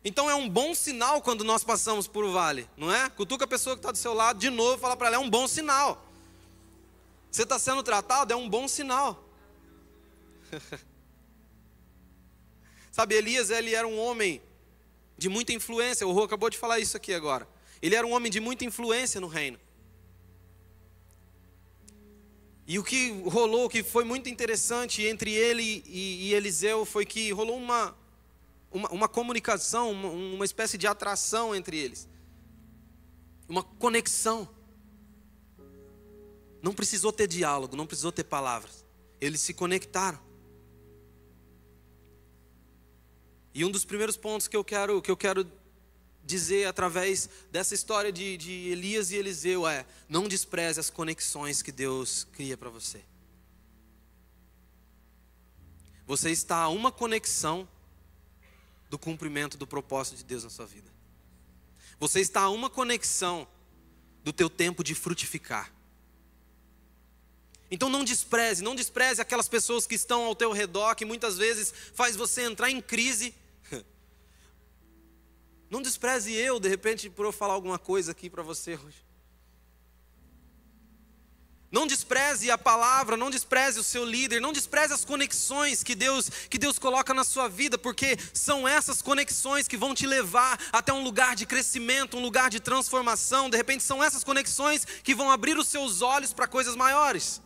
[0.04, 3.08] Então é um bom sinal quando nós passamos por o vale, não é?
[3.10, 5.30] Cutuca a pessoa que está do seu lado de novo, fala para ela, é um
[5.30, 6.04] bom sinal.
[7.30, 9.25] Você está sendo tratado, é um bom sinal.
[12.92, 14.40] Sabe, Elias, ele era um homem
[15.18, 17.48] de muita influência, o Rô acabou de falar isso aqui agora.
[17.80, 19.58] Ele era um homem de muita influência no reino.
[22.66, 27.30] E o que rolou, que foi muito interessante entre ele e, e Eliseu, foi que
[27.30, 27.96] rolou uma,
[28.72, 32.08] uma, uma comunicação, uma, uma espécie de atração entre eles.
[33.48, 34.48] Uma conexão.
[36.60, 38.84] Não precisou ter diálogo, não precisou ter palavras.
[39.20, 40.18] Eles se conectaram.
[43.56, 45.50] E um dos primeiros pontos que eu quero, que eu quero
[46.22, 51.72] dizer através dessa história de, de Elias e Eliseu é: não despreze as conexões que
[51.72, 53.02] Deus cria para você.
[56.06, 57.66] Você está a uma conexão
[58.90, 60.90] do cumprimento do propósito de Deus na sua vida.
[61.98, 63.48] Você está a uma conexão
[64.22, 65.72] do teu tempo de frutificar.
[67.70, 71.72] Então não despreze, não despreze aquelas pessoas que estão ao teu redor, que muitas vezes
[71.94, 73.34] faz você entrar em crise
[75.68, 79.06] não despreze eu, de repente, por eu falar alguma coisa aqui para você hoje.
[81.70, 86.30] Não despreze a palavra, não despreze o seu líder, não despreze as conexões que Deus
[86.48, 90.92] que Deus coloca na sua vida, porque são essas conexões que vão te levar até
[90.92, 93.50] um lugar de crescimento, um lugar de transformação.
[93.50, 97.42] De repente são essas conexões que vão abrir os seus olhos para coisas maiores.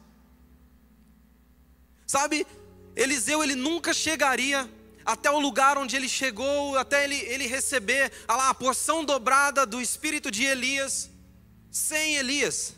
[2.06, 2.46] Sabe?
[2.94, 4.68] Eliseu ele nunca chegaria
[5.04, 9.64] até o lugar onde ele chegou, até ele, ele receber a, lá, a porção dobrada
[9.64, 11.10] do espírito de Elias,
[11.70, 12.74] sem Elias.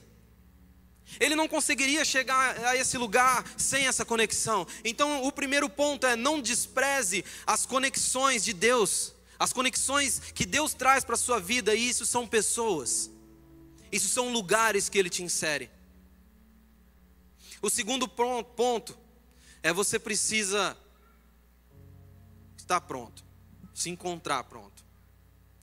[1.21, 4.67] Ele não conseguiria chegar a esse lugar sem essa conexão.
[4.85, 10.73] Então, o primeiro ponto é: não despreze as conexões de Deus, as conexões que Deus
[10.73, 13.11] traz para a sua vida, e isso são pessoas,
[13.91, 15.71] isso são lugares que Ele te insere.
[17.61, 18.99] O segundo ponto
[19.63, 20.77] é você precisa
[22.73, 23.25] estar pronto,
[23.75, 24.85] se encontrar pronto.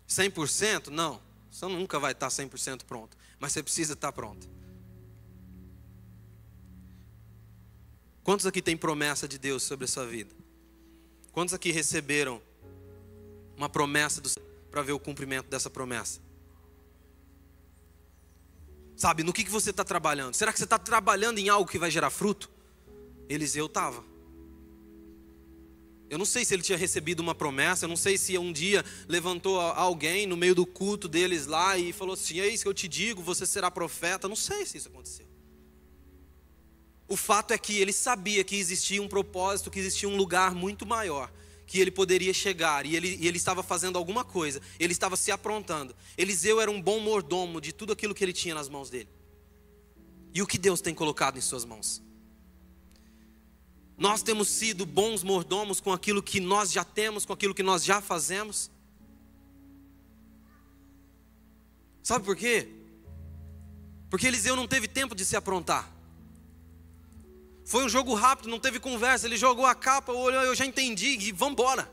[0.08, 0.88] 100%?
[0.88, 1.20] Não,
[1.52, 4.48] você nunca vai estar 100% pronto, mas você precisa estar pronto.
[8.24, 10.36] Quantos aqui tem promessa de Deus sobre a sua vida?
[11.32, 12.42] Quantos aqui receberam
[13.58, 14.22] uma promessa
[14.70, 16.22] para ver o cumprimento dessa promessa?
[18.96, 20.36] Sabe, no que, que você está trabalhando?
[20.36, 22.52] Será que você está trabalhando em algo que vai gerar fruto?
[23.30, 24.09] Eliseu estava.
[26.10, 28.84] Eu não sei se ele tinha recebido uma promessa, eu não sei se um dia
[29.08, 32.74] levantou alguém no meio do culto deles lá e falou assim: É isso que eu
[32.74, 34.26] te digo, você será profeta.
[34.26, 35.28] Eu não sei se isso aconteceu.
[37.08, 40.86] O fato é que ele sabia que existia um propósito, que existia um lugar muito
[40.86, 41.32] maior,
[41.66, 45.32] que ele poderia chegar, e ele, e ele estava fazendo alguma coisa, ele estava se
[45.32, 45.96] aprontando.
[46.18, 49.10] Eliseu era um bom mordomo de tudo aquilo que ele tinha nas mãos dele.
[50.34, 52.02] E o que Deus tem colocado em suas mãos?
[54.00, 57.84] Nós temos sido bons mordomos com aquilo que nós já temos, com aquilo que nós
[57.84, 58.72] já fazemos.
[62.02, 62.70] Sabe por quê?
[64.10, 65.92] Porque Eliseu não teve tempo de se aprontar.
[67.66, 69.28] Foi um jogo rápido, não teve conversa.
[69.28, 71.92] Ele jogou a capa, olhou, eu já entendi e vamos embora,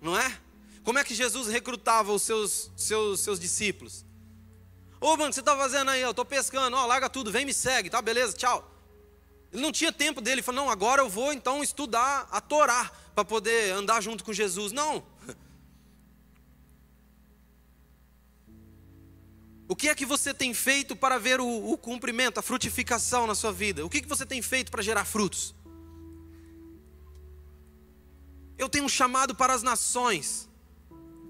[0.00, 0.40] não é?
[0.82, 4.06] Como é que Jesus recrutava os seus, seus, seus discípulos?
[4.98, 6.00] Ô, mano, o que você está fazendo aí?
[6.00, 8.00] Eu estou pescando, ó, larga tudo, vem me segue, tá?
[8.00, 8.71] Beleza, tchau.
[9.52, 12.90] Ele não tinha tempo dele, ele falou: não, agora eu vou então estudar a Torá
[13.14, 14.72] para poder andar junto com Jesus.
[14.72, 15.04] Não.
[19.68, 23.34] O que é que você tem feito para ver o, o cumprimento, a frutificação na
[23.34, 23.86] sua vida?
[23.86, 25.54] O que, que você tem feito para gerar frutos?
[28.58, 30.46] Eu tenho um chamado para as nações.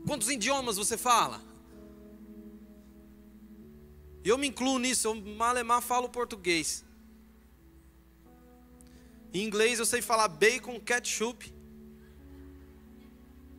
[0.05, 1.41] Quantos idiomas você fala?
[4.25, 6.85] Eu me incluo nisso, eu malemar falo português.
[9.33, 11.53] Em inglês eu sei falar bacon, ketchup,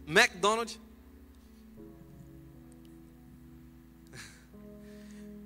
[0.08, 0.80] McDonald's.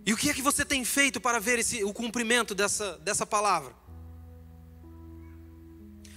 [0.05, 3.25] E o que é que você tem feito para ver esse, o cumprimento dessa, dessa
[3.25, 3.73] palavra?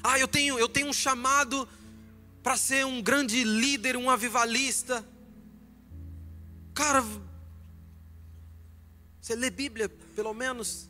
[0.02, 1.68] Ah, eu tenho, eu tenho um chamado
[2.42, 5.06] para ser um grande líder, um avivalista.
[6.74, 7.04] Cara,
[9.20, 10.89] você lê Bíblia, pelo menos?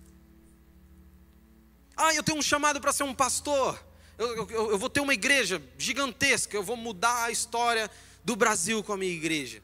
[2.02, 3.78] Ah, eu tenho um chamado para ser um pastor.
[4.16, 6.56] Eu, eu, eu, vou ter uma igreja gigantesca.
[6.56, 7.90] Eu vou mudar a história
[8.24, 9.62] do Brasil com a minha igreja.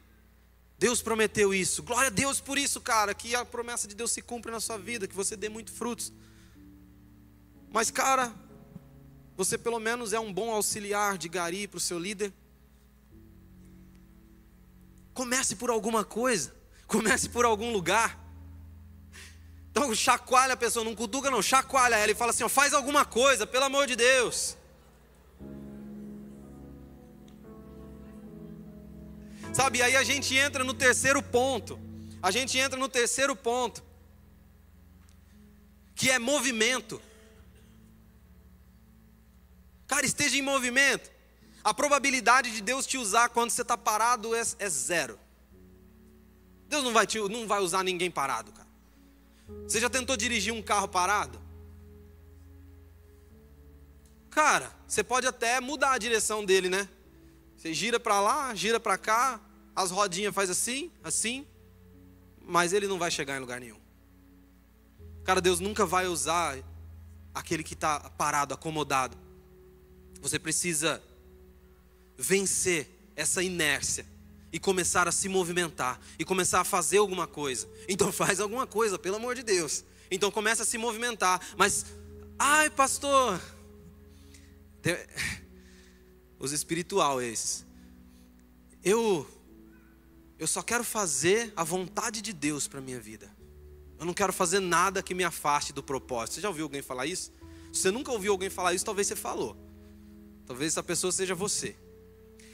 [0.77, 1.81] Deus prometeu isso.
[1.81, 3.15] Glória a Deus por isso, cara.
[3.15, 6.13] Que a promessa de Deus se cumpra na sua vida, que você dê muitos frutos.
[7.71, 8.31] Mas, cara,
[9.35, 12.31] você pelo menos é um bom auxiliar de gari para o seu líder.
[15.11, 16.53] Comece por alguma coisa.
[16.85, 18.26] Comece por algum lugar.
[19.77, 23.05] Então chacoalha a pessoa, não cutuca não, chacoalha ela e fala assim: ó, faz alguma
[23.05, 24.57] coisa, pelo amor de Deus.
[29.53, 31.79] Sabe, aí a gente entra no terceiro ponto.
[32.23, 33.83] A gente entra no terceiro ponto,
[35.95, 36.99] que é movimento.
[39.85, 41.11] Cara, esteja em movimento.
[41.63, 45.19] A probabilidade de Deus te usar quando você está parado é, é, zero.
[46.67, 48.66] Deus não vai, te, não vai usar ninguém parado, cara.
[49.67, 51.41] Você já tentou dirigir um carro parado?
[54.29, 56.87] Cara, você pode até mudar a direção dele, né?
[57.55, 59.41] Você gira para lá, gira para cá,
[59.75, 61.45] as rodinhas faz assim, assim,
[62.41, 63.79] mas ele não vai chegar em lugar nenhum.
[65.23, 66.57] Cara, Deus nunca vai usar
[67.33, 69.17] aquele que está parado, acomodado.
[70.21, 71.01] Você precisa
[72.17, 74.05] vencer essa inércia
[74.51, 77.67] e começar a se movimentar e começar a fazer alguma coisa.
[77.89, 79.83] Então faz alguma coisa, pelo amor de Deus.
[80.09, 81.85] Então começa a se movimentar, mas
[82.37, 83.41] ai, pastor,
[86.39, 87.65] os espiritual esses.
[88.83, 89.27] Eu
[90.39, 93.35] eu só quero fazer a vontade de Deus para minha vida.
[93.99, 96.35] Eu não quero fazer nada que me afaste do propósito.
[96.35, 97.31] Você já ouviu alguém falar isso?
[97.73, 99.57] Se você nunca ouviu alguém falar isso, talvez você falou.
[100.45, 101.75] Talvez essa pessoa seja você.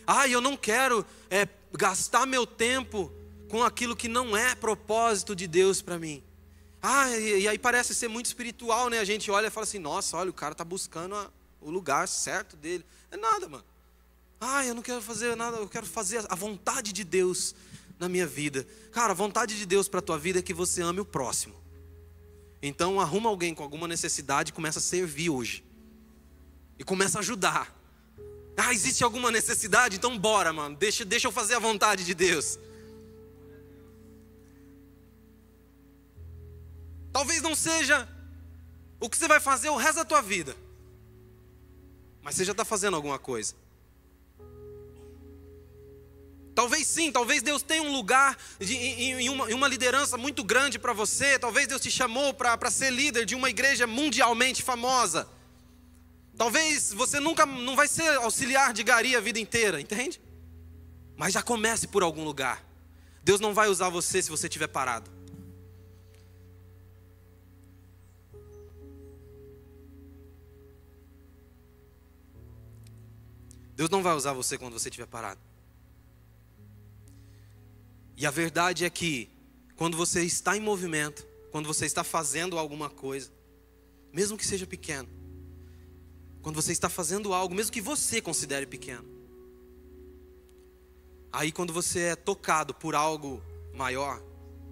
[0.06, 3.12] Ah, eu não quero é, gastar meu tempo
[3.50, 6.24] com aquilo que não é propósito de Deus para mim.
[6.82, 9.00] Ah, e, e, aí parece ser muito espiritual, né?
[9.00, 11.32] A gente olha e fala assim: nossa, olha, o cara está buscando a,
[11.62, 12.86] o lugar certo dele.
[13.10, 13.64] É nada, mano.
[14.42, 17.56] Ah, eu não quero fazer nada, eu quero fazer a vontade de Deus
[17.98, 18.68] na minha vida.
[18.92, 21.56] Cara, a vontade de Deus para a tua vida é que você ame o próximo.
[22.62, 25.64] Então arruma alguém com alguma necessidade e começa a servir hoje.
[26.78, 27.74] E começa a ajudar.
[28.56, 29.96] Ah, existe alguma necessidade?
[29.96, 30.76] Então bora, mano.
[30.76, 32.60] Deixa, deixa eu fazer a vontade de Deus.
[37.12, 38.08] Talvez não seja
[39.00, 40.56] o que você vai fazer o resto da tua vida.
[42.22, 43.54] Mas você já está fazendo alguma coisa.
[46.56, 50.78] Talvez sim, talvez Deus tenha um lugar de, em, uma, em, uma, liderança muito grande
[50.78, 51.40] para você.
[51.40, 55.28] Talvez Deus te chamou para ser líder de uma igreja mundialmente famosa.
[56.38, 60.20] Talvez você nunca não vai ser auxiliar de gari a vida inteira, entende?
[61.16, 62.64] Mas já comece por algum lugar.
[63.24, 65.10] Deus não vai usar você se você estiver parado.
[73.76, 75.40] Deus não vai usar você quando você estiver parado.
[78.16, 79.30] E a verdade é que
[79.76, 83.32] quando você está em movimento, quando você está fazendo alguma coisa,
[84.12, 85.10] mesmo que seja pequeno,
[86.44, 89.06] quando você está fazendo algo, mesmo que você considere pequeno,
[91.32, 93.42] aí quando você é tocado por algo
[93.74, 94.22] maior,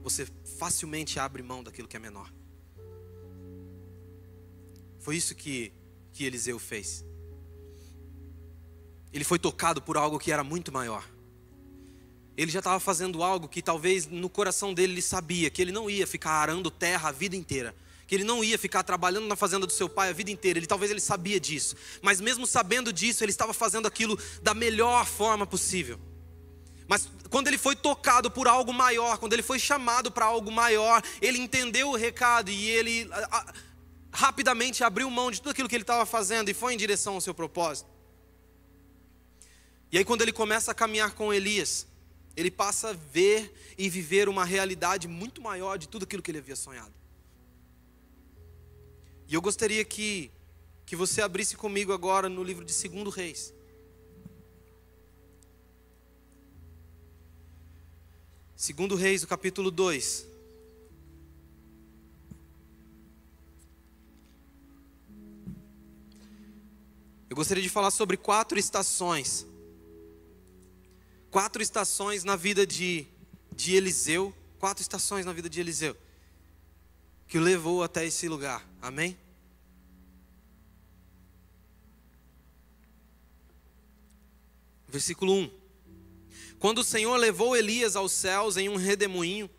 [0.04, 0.28] você
[0.60, 2.32] facilmente abre mão daquilo que é menor.
[5.00, 5.72] Foi isso que,
[6.12, 7.06] que Eliseu fez.
[9.14, 11.10] Ele foi tocado por algo que era muito maior.
[12.36, 15.90] Ele já estava fazendo algo que talvez no coração dele ele sabia que ele não
[15.90, 17.74] ia ficar arando terra a vida inteira,
[18.12, 20.60] que ele não ia ficar trabalhando na fazenda do seu pai a vida inteira.
[20.60, 25.06] Ele talvez ele sabia disso, mas mesmo sabendo disso, ele estava fazendo aquilo da melhor
[25.06, 25.98] forma possível.
[26.90, 31.02] Mas quando ele foi tocado por algo maior, quando ele foi chamado para algo maior,
[31.22, 33.54] ele entendeu o recado e ele a, a,
[34.12, 37.22] rapidamente abriu mão de tudo aquilo que ele estava fazendo e foi em direção ao
[37.22, 37.90] seu propósito.
[39.90, 41.88] E aí, quando ele começa a caminhar com Elias,
[42.36, 46.40] ele passa a ver e viver uma realidade muito maior de tudo aquilo que ele
[46.40, 47.00] havia sonhado.
[49.32, 50.30] E eu gostaria que,
[50.86, 53.54] que você abrisse comigo agora no livro de 2 Reis.
[58.58, 60.28] Segundo Reis, o capítulo 2.
[67.30, 69.48] Eu gostaria de falar sobre quatro estações.
[71.30, 73.08] Quatro estações na vida de,
[73.56, 74.36] de Eliseu.
[74.60, 75.96] Quatro estações na vida de Eliseu.
[77.30, 78.70] Que o levou até esse lugar.
[78.82, 79.16] Amém?
[84.88, 85.52] Versículo 1.
[86.60, 89.50] Quando o Senhor levou Elias aos céus em um redemoinho,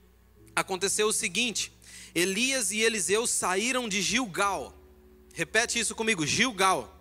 [0.57, 1.73] aconteceu o seguinte:
[2.15, 4.77] Elias e Eliseu saíram de Gilgal.
[5.33, 7.01] Repete isso comigo, Gilgal.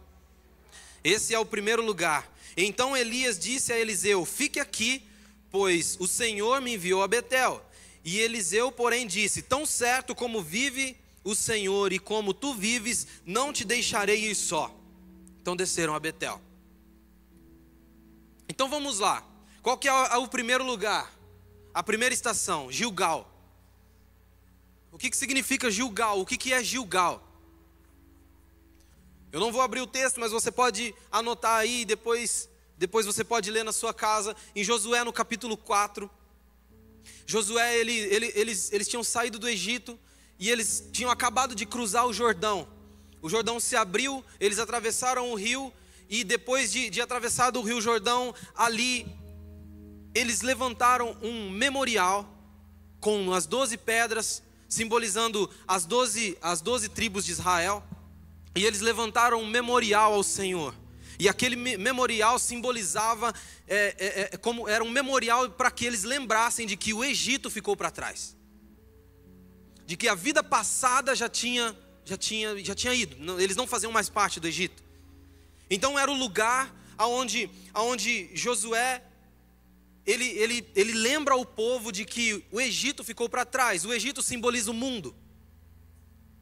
[1.04, 2.32] Esse é o primeiro lugar.
[2.56, 5.04] Então Elias disse a Eliseu: Fique aqui,
[5.50, 7.66] pois o Senhor me enviou a Betel.
[8.06, 13.54] E Eliseu, porém, disse: Tão certo como vive o Senhor e como tu vives, não
[13.54, 14.76] te deixarei ir só.
[15.42, 16.42] Então desceram a Betel.
[18.48, 19.26] Então vamos lá.
[19.62, 21.14] Qual que é o primeiro lugar?
[21.74, 23.28] A primeira estação, Gilgal.
[24.92, 26.20] O que, que significa Gilgal?
[26.20, 27.28] O que, que é Gilgal?
[29.32, 33.50] Eu não vou abrir o texto, mas você pode anotar aí, depois, depois você pode
[33.50, 36.10] ler na sua casa, em Josué no capítulo 4.
[37.26, 39.98] Josué, ele, ele, eles, eles tinham saído do Egito
[40.42, 42.68] e eles tinham acabado de cruzar o Jordão.
[43.22, 45.72] O Jordão se abriu, eles atravessaram o rio
[46.10, 49.06] e depois de, de atravessar o rio Jordão, ali
[50.16, 52.28] eles levantaram um memorial
[53.00, 57.84] com as doze pedras, simbolizando as doze, as doze tribos de Israel.
[58.56, 60.74] E eles levantaram um memorial ao Senhor.
[61.20, 63.32] E aquele memorial simbolizava,
[63.68, 67.48] é, é, é, como era um memorial para que eles lembrassem de que o Egito
[67.52, 68.36] ficou para trás,
[69.92, 73.42] de que a vida passada já tinha, já tinha, já tinha ido.
[73.42, 74.82] Eles não faziam mais parte do Egito.
[75.70, 79.04] Então era o lugar aonde, aonde Josué
[80.06, 83.84] ele, ele, ele lembra o povo de que o Egito ficou para trás.
[83.84, 85.14] O Egito simboliza o mundo,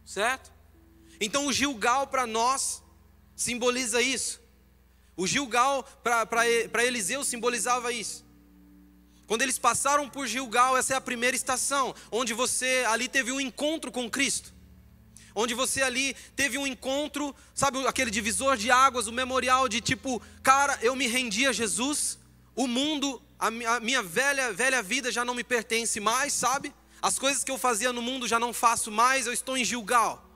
[0.06, 0.52] certo?
[1.20, 2.84] Então o Gilgal para nós
[3.36, 4.40] simboliza isso.
[5.18, 8.24] O Gilgal para Eliseu simbolizava isso.
[9.30, 13.40] Quando eles passaram por Gilgal, essa é a primeira estação, onde você ali teve um
[13.40, 14.52] encontro com Cristo.
[15.36, 20.20] Onde você ali teve um encontro, sabe aquele divisor de águas, o memorial de tipo,
[20.42, 22.18] cara, eu me rendi a Jesus,
[22.56, 26.74] o mundo a minha velha, velha vida já não me pertence mais, sabe?
[27.00, 30.28] As coisas que eu fazia no mundo já não faço mais, eu estou em Gilgal.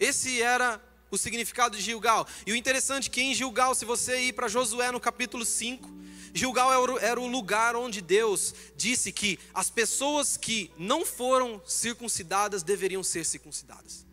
[0.00, 2.26] Esse era o significado de Gilgal.
[2.46, 6.01] E o interessante é que em Gilgal, se você ir para Josué no capítulo 5,
[6.34, 13.02] Gilgal era o lugar onde Deus disse que as pessoas que não foram circuncidadas deveriam
[13.02, 14.06] ser circuncidadas.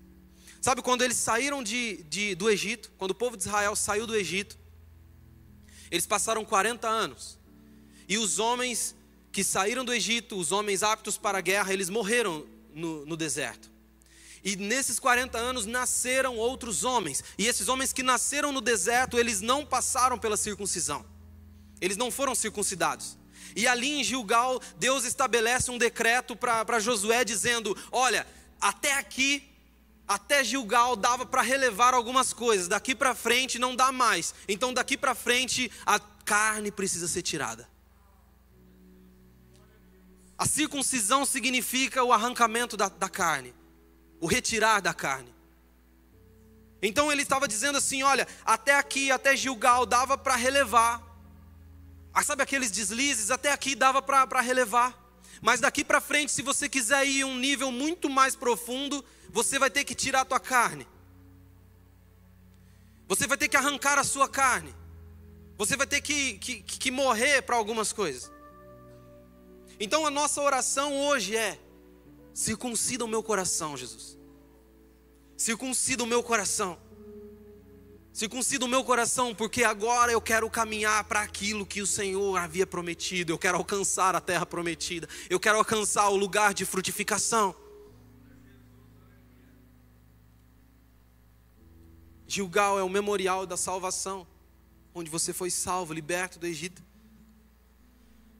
[0.61, 4.15] Sabe quando eles saíram de, de, do Egito, quando o povo de Israel saiu do
[4.15, 4.57] Egito,
[5.89, 7.39] eles passaram 40 anos.
[8.07, 8.93] E os homens
[9.31, 13.71] que saíram do Egito, os homens aptos para a guerra, eles morreram no, no deserto.
[14.43, 17.23] E nesses 40 anos nasceram outros homens.
[17.37, 21.05] E esses homens que nasceram no deserto, eles não passaram pela circuncisão.
[21.81, 23.17] Eles não foram circuncidados.
[23.55, 28.27] E ali em Gilgal, Deus estabelece um decreto para Josué dizendo: Olha,
[28.59, 29.49] até aqui
[30.09, 34.33] até Gilgal dava para relevar algumas coisas, daqui para frente não dá mais.
[34.47, 37.69] Então daqui para frente a carne precisa ser tirada.
[40.35, 43.53] A circuncisão significa o arrancamento da, da carne,
[44.19, 45.31] o retirar da carne.
[46.81, 51.08] Então ele estava dizendo assim: olha, até aqui, até Gilgal, dava para relevar.
[52.13, 53.31] Ah, sabe aqueles deslizes?
[53.31, 54.97] Até aqui dava para relevar.
[55.41, 59.69] Mas daqui para frente, se você quiser ir um nível muito mais profundo, você vai
[59.69, 60.87] ter que tirar a tua carne.
[63.07, 64.75] Você vai ter que arrancar a sua carne.
[65.57, 68.31] Você vai ter que, que, que morrer para algumas coisas.
[69.79, 71.59] Então a nossa oração hoje é:
[72.33, 74.17] circuncida o meu coração, Jesus.
[75.37, 76.77] Circuncida o meu coração.
[78.19, 82.67] Circuncida o meu coração, porque agora eu quero caminhar para aquilo que o Senhor havia
[82.67, 83.31] prometido.
[83.31, 85.07] Eu quero alcançar a terra prometida.
[85.29, 87.55] Eu quero alcançar o lugar de frutificação.
[92.27, 94.27] Gilgal é o memorial da salvação,
[94.93, 96.83] onde você foi salvo, liberto do Egito.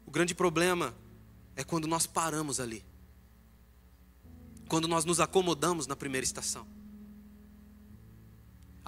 [0.06, 0.94] O grande problema
[1.56, 2.84] é quando nós paramos ali,
[4.68, 6.68] quando nós nos acomodamos na primeira estação.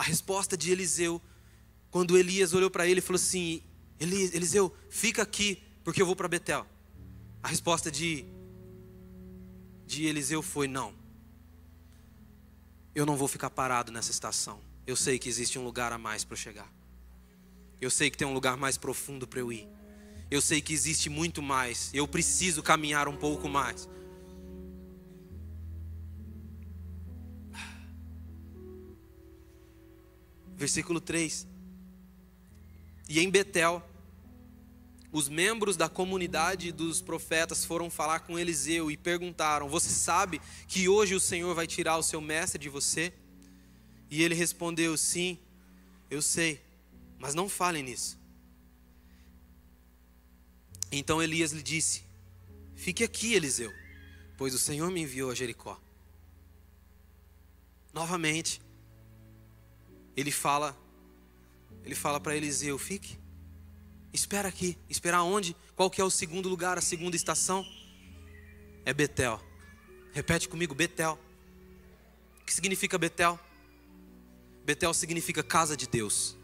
[0.01, 1.21] A resposta de Eliseu,
[1.91, 3.61] quando Elias olhou para ele e falou assim:
[3.99, 6.65] Eliseu, fica aqui, porque eu vou para Betel.
[7.43, 8.25] A resposta de,
[9.85, 10.93] de Eliseu foi: não,
[12.95, 16.23] eu não vou ficar parado nessa estação eu sei que existe um lugar a mais
[16.23, 16.71] para eu chegar.
[17.79, 19.67] Eu sei que tem um lugar mais profundo para eu ir.
[20.29, 21.89] Eu sei que existe muito mais.
[21.93, 23.87] Eu preciso caminhar um pouco mais.
[30.61, 31.47] Versículo 3.
[33.09, 33.83] E em Betel,
[35.11, 40.87] os membros da comunidade dos profetas foram falar com Eliseu e perguntaram: Você sabe que
[40.87, 43.11] hoje o Senhor vai tirar o seu mestre de você?
[44.07, 45.39] E ele respondeu: Sim,
[46.11, 46.61] eu sei,
[47.17, 48.19] mas não falem nisso.
[50.91, 52.03] Então Elias lhe disse:
[52.75, 53.73] Fique aqui, Eliseu,
[54.37, 55.81] pois o Senhor me enviou a Jericó.
[57.91, 58.61] Novamente,
[60.15, 60.77] ele fala,
[61.83, 63.17] ele fala para Eliseu: Fique,
[64.13, 65.55] espera aqui, espera onde?
[65.75, 67.65] Qual que é o segundo lugar, a segunda estação?
[68.85, 69.41] É Betel.
[70.13, 71.17] Repete comigo, Betel.
[72.41, 73.39] O que significa Betel?
[74.65, 76.37] Betel significa casa de Deus,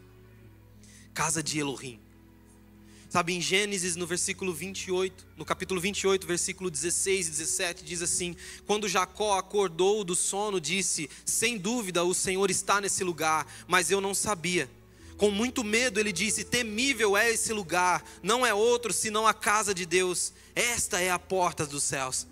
[1.14, 2.00] casa de Elohim.
[3.08, 8.36] Sabe, em Gênesis, no versículo 28, no capítulo 28, versículo 16 e 17, diz assim:
[8.66, 13.98] Quando Jacó acordou do sono, disse: Sem dúvida o Senhor está nesse lugar, mas eu
[13.98, 14.70] não sabia.
[15.16, 19.74] Com muito medo, ele disse: Temível é esse lugar, não é outro senão a casa
[19.74, 20.34] de Deus.
[20.54, 22.26] Esta é a porta dos céus.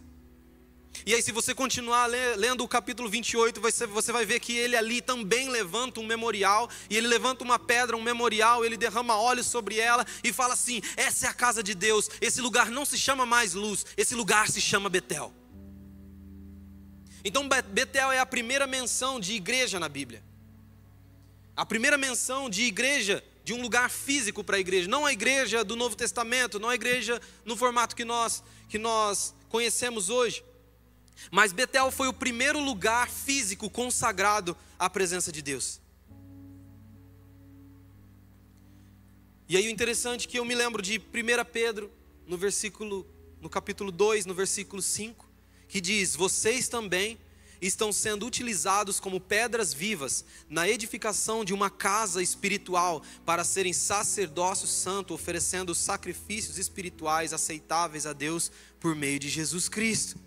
[1.06, 5.00] E aí, se você continuar lendo o capítulo 28, você vai ver que ele ali
[5.00, 9.78] também levanta um memorial, e ele levanta uma pedra, um memorial, ele derrama óleo sobre
[9.78, 13.24] ela e fala assim: essa é a casa de Deus, esse lugar não se chama
[13.24, 15.32] mais luz, esse lugar se chama Betel.
[17.24, 20.24] Então, Betel é a primeira menção de igreja na Bíblia,
[21.54, 25.62] a primeira menção de igreja de um lugar físico para a igreja, não a igreja
[25.62, 30.42] do Novo Testamento, não a igreja no formato que nós, que nós conhecemos hoje.
[31.30, 35.80] Mas Betel foi o primeiro lugar físico consagrado à presença de Deus.
[39.48, 41.02] E aí o interessante é que eu me lembro de 1
[41.52, 41.90] Pedro,
[42.26, 43.06] no versículo,
[43.40, 45.28] no capítulo 2, no versículo 5,
[45.68, 47.16] que diz: "Vocês também
[47.60, 54.66] estão sendo utilizados como pedras vivas na edificação de uma casa espiritual para serem sacerdócio
[54.66, 58.50] santo, oferecendo sacrifícios espirituais aceitáveis a Deus
[58.80, 60.18] por meio de Jesus Cristo."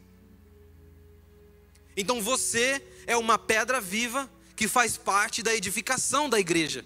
[2.00, 6.86] Então você é uma pedra viva que faz parte da edificação da igreja.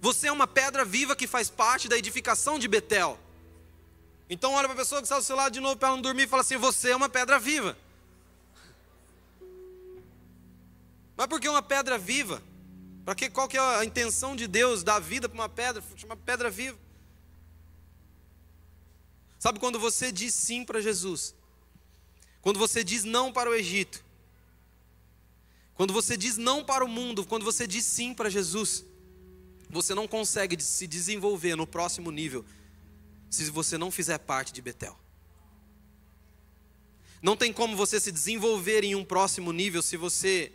[0.00, 3.18] Você é uma pedra viva que faz parte da edificação de Betel.
[4.30, 6.22] Então olha para a pessoa que está do seu lado de novo para não dormir
[6.22, 7.76] e fala assim: Você é uma pedra viva.
[11.16, 12.40] Mas por que uma pedra viva?
[13.04, 16.16] Para que qual que é a intenção de Deus dar vida para uma pedra, uma
[16.16, 16.78] pedra viva?
[19.40, 21.34] Sabe quando você diz sim para Jesus?
[22.40, 24.04] Quando você diz não para o Egito,
[25.74, 28.84] quando você diz não para o mundo, quando você diz sim para Jesus,
[29.70, 32.44] você não consegue se desenvolver no próximo nível
[33.30, 34.98] se você não fizer parte de Betel.
[37.20, 40.52] Não tem como você se desenvolver em um próximo nível se você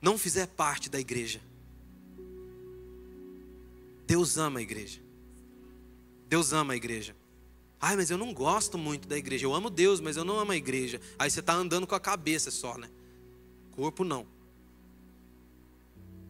[0.00, 1.40] não fizer parte da igreja.
[4.06, 5.00] Deus ama a igreja.
[6.28, 7.14] Deus ama a igreja.
[7.84, 9.44] Ai, mas eu não gosto muito da igreja.
[9.44, 11.00] Eu amo Deus, mas eu não amo a igreja.
[11.18, 12.88] Aí você está andando com a cabeça só, né?
[13.72, 14.24] Corpo não.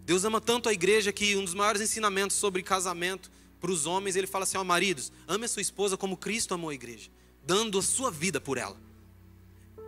[0.06, 3.30] Deus ama tanto a igreja que um dos maiores ensinamentos sobre casamento
[3.60, 6.70] para os homens, ele fala assim: ó, maridos, ame a sua esposa como Cristo amou
[6.70, 7.10] a igreja,
[7.44, 8.80] dando a sua vida por ela.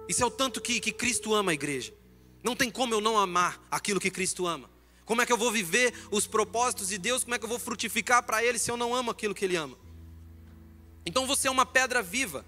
[0.06, 1.94] Isso é o tanto que, que Cristo ama a igreja.
[2.42, 4.68] Não tem como eu não amar aquilo que Cristo ama.
[5.06, 7.24] Como é que eu vou viver os propósitos de Deus?
[7.24, 9.56] Como é que eu vou frutificar para Ele se eu não amo aquilo que Ele
[9.56, 9.82] ama?
[11.06, 12.44] Então você é uma pedra viva.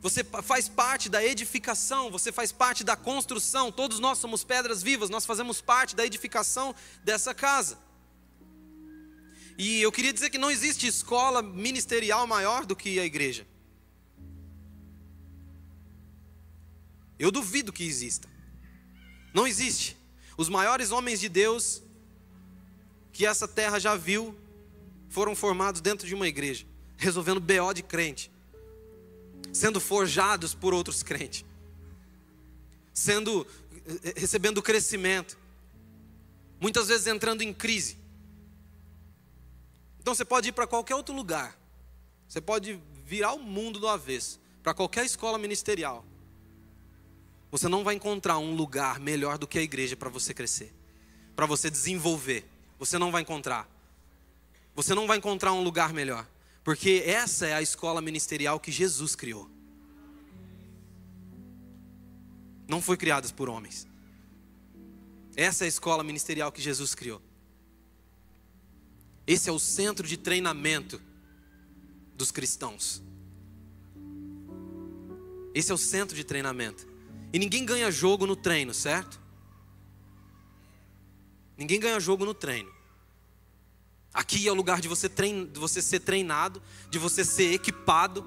[0.00, 3.70] Você faz parte da edificação, você faz parte da construção.
[3.70, 7.78] Todos nós somos pedras vivas, nós fazemos parte da edificação dessa casa.
[9.58, 13.46] E eu queria dizer que não existe escola ministerial maior do que a igreja.
[17.18, 18.26] Eu duvido que exista.
[19.34, 19.98] Não existe.
[20.38, 21.82] Os maiores homens de Deus
[23.12, 24.34] que essa terra já viu
[25.10, 26.64] foram formados dentro de uma igreja,
[27.00, 28.30] resolvendo BO de crente,
[29.52, 31.44] sendo forjados por outros crentes,
[32.92, 33.46] sendo
[34.04, 35.38] eh, recebendo crescimento,
[36.60, 37.96] muitas vezes entrando em crise.
[39.98, 41.58] Então você pode ir para qualquer outro lugar,
[42.28, 46.04] você pode virar o mundo do avesso, para qualquer escola ministerial.
[47.50, 50.72] Você não vai encontrar um lugar melhor do que a igreja para você crescer,
[51.34, 52.46] para você desenvolver.
[52.78, 53.68] Você não vai encontrar.
[54.76, 56.26] Você não vai encontrar um lugar melhor,
[56.62, 59.50] porque essa é a escola ministerial que Jesus criou.
[62.68, 63.88] Não foi criada por homens.
[65.36, 67.20] Essa é a escola ministerial que Jesus criou.
[69.26, 71.00] Esse é o centro de treinamento
[72.14, 73.02] dos cristãos.
[75.54, 76.86] Esse é o centro de treinamento.
[77.32, 79.20] E ninguém ganha jogo no treino, certo?
[81.56, 82.72] Ninguém ganha jogo no treino.
[84.12, 88.24] Aqui é o lugar de você, trein, de você ser treinado, de você ser equipado.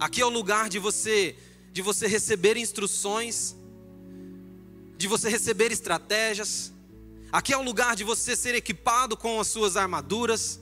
[0.00, 1.36] Aqui é o lugar de você,
[1.70, 3.54] de você receber instruções,
[4.96, 6.72] de você receber estratégias.
[7.30, 10.60] Aqui é o lugar de você ser equipado com as suas armaduras.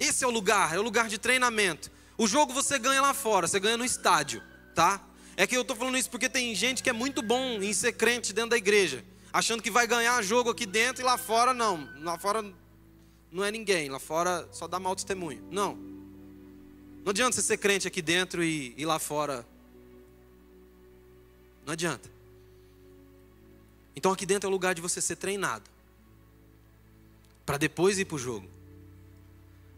[0.00, 1.90] Esse é o lugar, é o lugar de treinamento.
[2.16, 4.42] O jogo você ganha lá fora, você ganha no estádio,
[4.74, 5.00] tá?
[5.36, 7.92] É que eu estou falando isso porque tem gente que é muito bom em ser
[7.92, 11.88] crente dentro da igreja, achando que vai ganhar jogo aqui dentro e lá fora não.
[12.00, 12.44] Lá fora
[13.30, 15.42] não é ninguém, lá fora só dá mau testemunho.
[15.50, 15.74] Não.
[17.04, 19.46] Não adianta você ser crente aqui dentro e, e lá fora.
[21.64, 22.10] Não adianta.
[23.94, 25.68] Então aqui dentro é o lugar de você ser treinado.
[27.44, 28.48] Para depois ir para o jogo.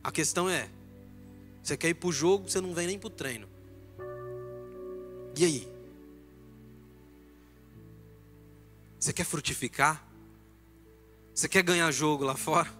[0.02, 0.68] A questão é:
[1.62, 3.48] você quer ir para o jogo, você não vem nem para o treino.
[5.36, 5.68] E aí?
[8.98, 10.04] Você quer frutificar?
[11.34, 12.79] Você quer ganhar jogo lá fora?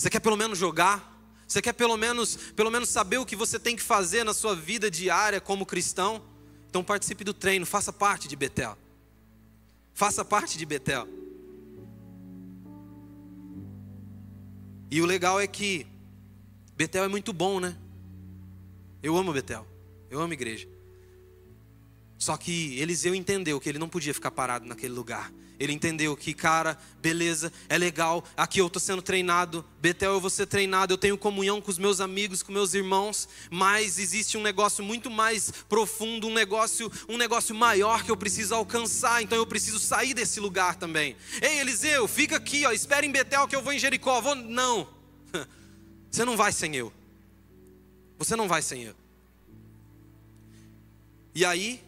[0.00, 1.14] Você quer pelo menos jogar?
[1.46, 4.56] Você quer pelo menos, pelo menos saber o que você tem que fazer na sua
[4.56, 6.22] vida diária como cristão?
[6.70, 8.78] Então participe do treino, faça parte de Betel.
[9.92, 11.06] Faça parte de Betel.
[14.90, 15.86] E o legal é que
[16.74, 17.76] Betel é muito bom, né?
[19.02, 19.66] Eu amo Betel.
[20.08, 20.66] Eu amo igreja.
[22.16, 25.30] Só que Eliseu entendeu que ele não podia ficar parado naquele lugar.
[25.60, 30.30] Ele entendeu que, cara, beleza, é legal, aqui eu estou sendo treinado, Betel eu vou
[30.30, 34.42] ser treinado, eu tenho comunhão com os meus amigos, com meus irmãos, mas existe um
[34.42, 39.46] negócio muito mais profundo, um negócio, um negócio maior que eu preciso alcançar, então eu
[39.46, 41.14] preciso sair desse lugar também.
[41.42, 44.18] Ei, Eliseu, fica aqui, ó, espera em Betel que eu vou em Jericó.
[44.22, 44.34] Vou...
[44.34, 44.88] Não,
[46.10, 46.90] você não vai sem eu.
[48.18, 48.94] Você não vai sem eu.
[51.34, 51.82] E aí,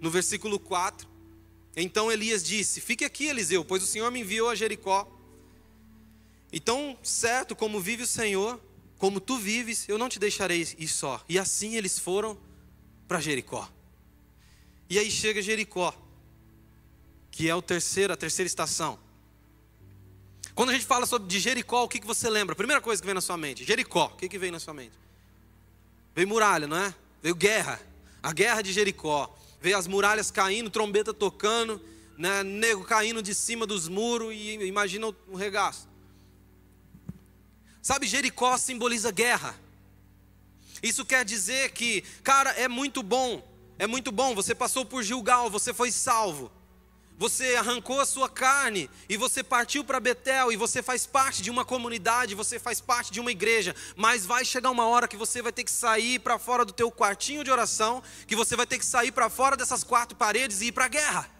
[0.00, 1.13] no versículo 4.
[1.76, 5.10] Então Elias disse: Fique aqui, Eliseu, pois o Senhor me enviou a Jericó.
[6.52, 8.60] Então, certo, como vive o Senhor,
[8.98, 11.22] como tu vives, eu não te deixarei ir só.
[11.28, 12.38] E assim eles foram
[13.08, 13.68] para Jericó.
[14.88, 15.92] E aí chega Jericó,
[17.30, 18.98] que é o terceiro, a terceira estação.
[20.54, 22.54] Quando a gente fala sobre de Jericó, o que, que você lembra?
[22.54, 24.06] Primeira coisa que vem na sua mente: Jericó.
[24.06, 24.96] O que, que vem na sua mente?
[26.14, 26.94] Veio muralha, não é?
[27.20, 27.80] Veio guerra.
[28.22, 31.80] A guerra de Jericó vê as muralhas caindo, trombeta tocando,
[32.18, 35.88] né, nego caindo de cima dos muros e imagina o regaço.
[37.80, 39.58] Sabe, Jericó simboliza guerra.
[40.82, 43.42] Isso quer dizer que, cara, é muito bom,
[43.78, 44.34] é muito bom.
[44.34, 46.52] Você passou por Gilgal, você foi salvo.
[47.16, 51.50] Você arrancou a sua carne e você partiu para Betel e você faz parte de
[51.50, 55.40] uma comunidade, você faz parte de uma igreja, mas vai chegar uma hora que você
[55.40, 58.78] vai ter que sair para fora do teu quartinho de oração, que você vai ter
[58.78, 61.30] que sair para fora dessas quatro paredes e ir para a guerra.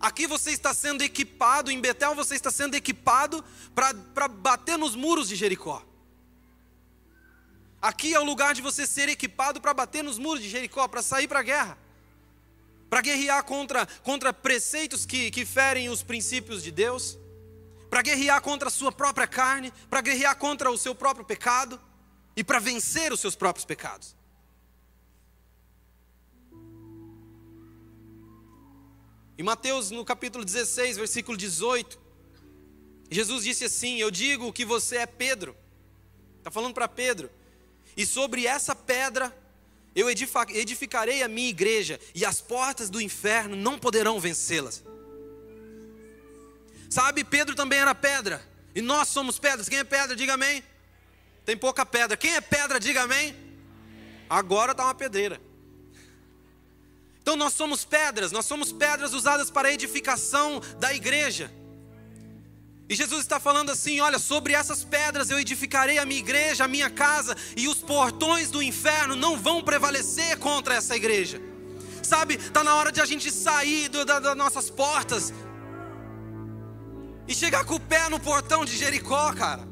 [0.00, 5.28] Aqui você está sendo equipado, em Betel você está sendo equipado para bater nos muros
[5.28, 5.82] de Jericó.
[7.80, 11.02] Aqui é o lugar de você ser equipado para bater nos muros de Jericó, para
[11.02, 11.83] sair para a guerra
[12.94, 17.18] para guerrear contra, contra preceitos que, que ferem os princípios de Deus,
[17.90, 21.80] para guerrear contra a sua própria carne, para guerrear contra o seu próprio pecado
[22.36, 24.14] e para vencer os seus próprios pecados.
[29.36, 31.98] Em Mateus, no capítulo 16, versículo 18,
[33.10, 35.56] Jesus disse assim: Eu digo que você é Pedro.
[36.38, 37.28] Está falando para Pedro.
[37.96, 39.36] E sobre essa pedra
[39.94, 44.82] eu edificarei a minha igreja, e as portas do inferno não poderão vencê-las.
[46.90, 49.68] Sabe, Pedro também era pedra, e nós somos pedras.
[49.68, 50.62] Quem é pedra, diga amém.
[51.44, 52.16] Tem pouca pedra.
[52.16, 53.36] Quem é pedra, diga amém.
[54.28, 55.40] Agora está uma pedreira.
[57.20, 61.50] Então nós somos pedras, nós somos pedras usadas para a edificação da igreja.
[62.88, 66.68] E Jesus está falando assim: olha, sobre essas pedras eu edificarei a minha igreja, a
[66.68, 71.40] minha casa, e os portões do inferno não vão prevalecer contra essa igreja.
[72.02, 75.32] Sabe, está na hora de a gente sair do, da, das nossas portas
[77.26, 79.66] e chegar com o pé no portão de Jericó, cara.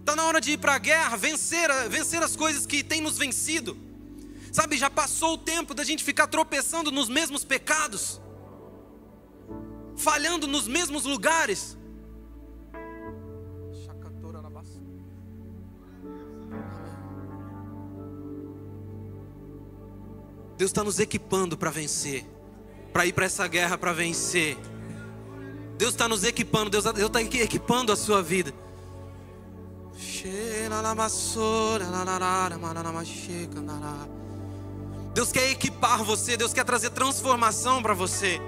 [0.00, 3.16] Está na hora de ir para a guerra, vencer, vencer as coisas que têm nos
[3.16, 3.76] vencido.
[4.52, 8.20] Sabe, já passou o tempo da gente ficar tropeçando nos mesmos pecados,
[9.98, 11.76] falhando nos mesmos lugares.
[20.56, 22.26] Deus está nos equipando para vencer,
[22.92, 24.56] para ir para essa guerra para vencer.
[25.76, 28.52] Deus está nos equipando, Deus está equipando a sua vida.
[35.14, 38.40] Deus quer equipar você, Deus quer trazer transformação para você.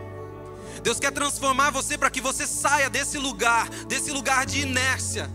[0.83, 5.31] Deus quer transformar você para que você saia desse lugar, desse lugar de inércia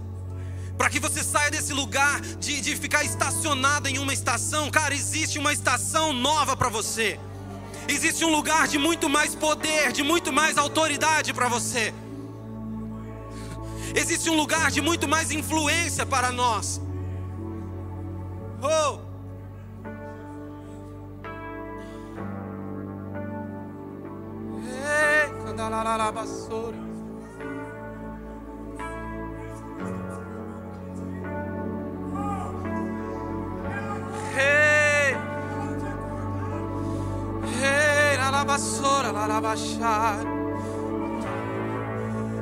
[0.78, 4.70] para que você saia desse lugar de, de ficar estacionado em uma estação.
[4.70, 7.20] Cara, existe uma estação nova para você.
[7.88, 11.94] Existe um lugar de muito mais poder, de muito mais autoridade para você.
[13.96, 16.82] Existe um lugar de muito mais influência para nós.
[18.62, 19.05] Oh!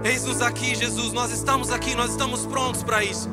[0.04, 3.30] Eis-nos aqui, Jesus, nós estamos aqui, nós estamos prontos para isso.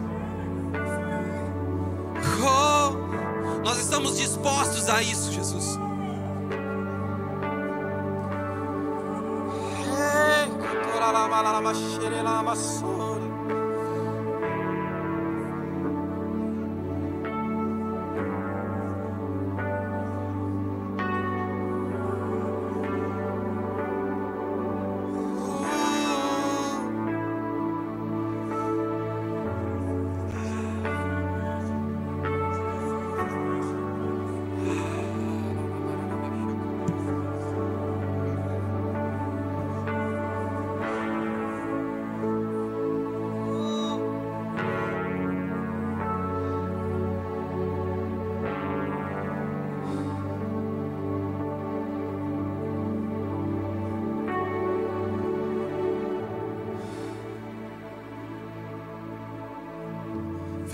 [2.43, 5.90] Oh, nós estamos dispostos a isso, Jesus.
[11.01, 13.10] la la la la la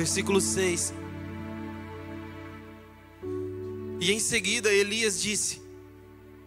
[0.07, 0.95] Versículo 6.
[4.01, 5.61] E em seguida Elias disse: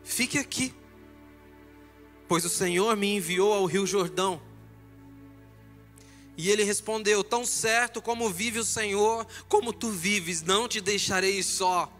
[0.01, 0.73] Fique aqui,
[2.25, 4.41] pois o Senhor me enviou ao rio Jordão.
[6.37, 11.43] E ele respondeu: Tão certo como vive o Senhor, como tu vives, não te deixarei
[11.43, 11.91] só.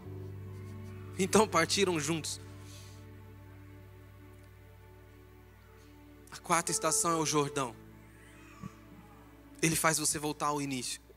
[1.18, 2.40] Então partiram juntos.
[6.30, 7.76] A quarta estação é o Jordão.
[9.60, 11.09] Ele faz você voltar ao início.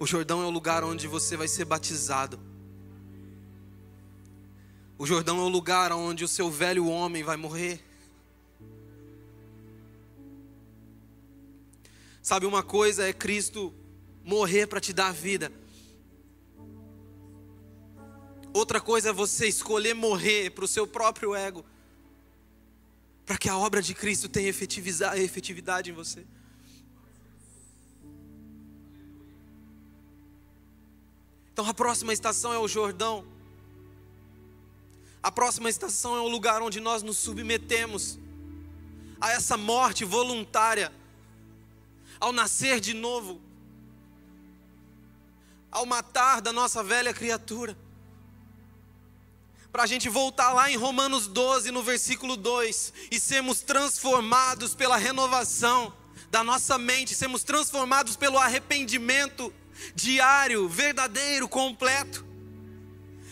[0.00, 2.40] O Jordão é o lugar onde você vai ser batizado.
[4.96, 7.84] O Jordão é o lugar onde o seu velho homem vai morrer.
[12.22, 13.74] Sabe, uma coisa é Cristo
[14.24, 15.52] morrer para te dar vida.
[18.54, 21.62] Outra coisa é você escolher morrer para o seu próprio ego,
[23.26, 26.24] para que a obra de Cristo tenha efetividade em você.
[31.60, 33.22] Então a próxima estação é o Jordão.
[35.22, 38.18] A próxima estação é o lugar onde nós nos submetemos
[39.20, 40.90] a essa morte voluntária,
[42.18, 43.38] ao nascer de novo,
[45.70, 47.76] ao matar da nossa velha criatura.
[49.70, 54.96] Para a gente voltar lá em Romanos 12, no versículo 2, e sermos transformados pela
[54.96, 55.92] renovação
[56.30, 59.52] da nossa mente, sermos transformados pelo arrependimento
[59.94, 62.24] diário, verdadeiro, completo.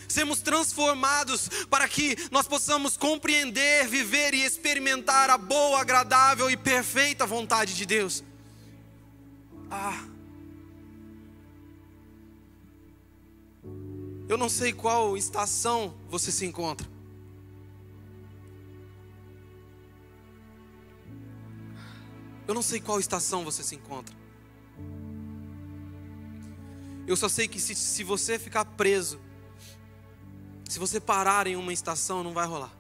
[0.08, 7.26] sermos transformados para que nós possamos compreender, viver e experimentar a boa, agradável e perfeita
[7.26, 8.24] vontade de Deus.
[9.70, 10.04] Ah.
[14.28, 16.86] Eu não sei qual estação você se encontra.
[22.46, 24.17] Eu não sei qual estação você se encontra.
[27.08, 29.18] Eu só sei que se, se você ficar preso,
[30.68, 32.70] se você parar em uma estação, não vai rolar.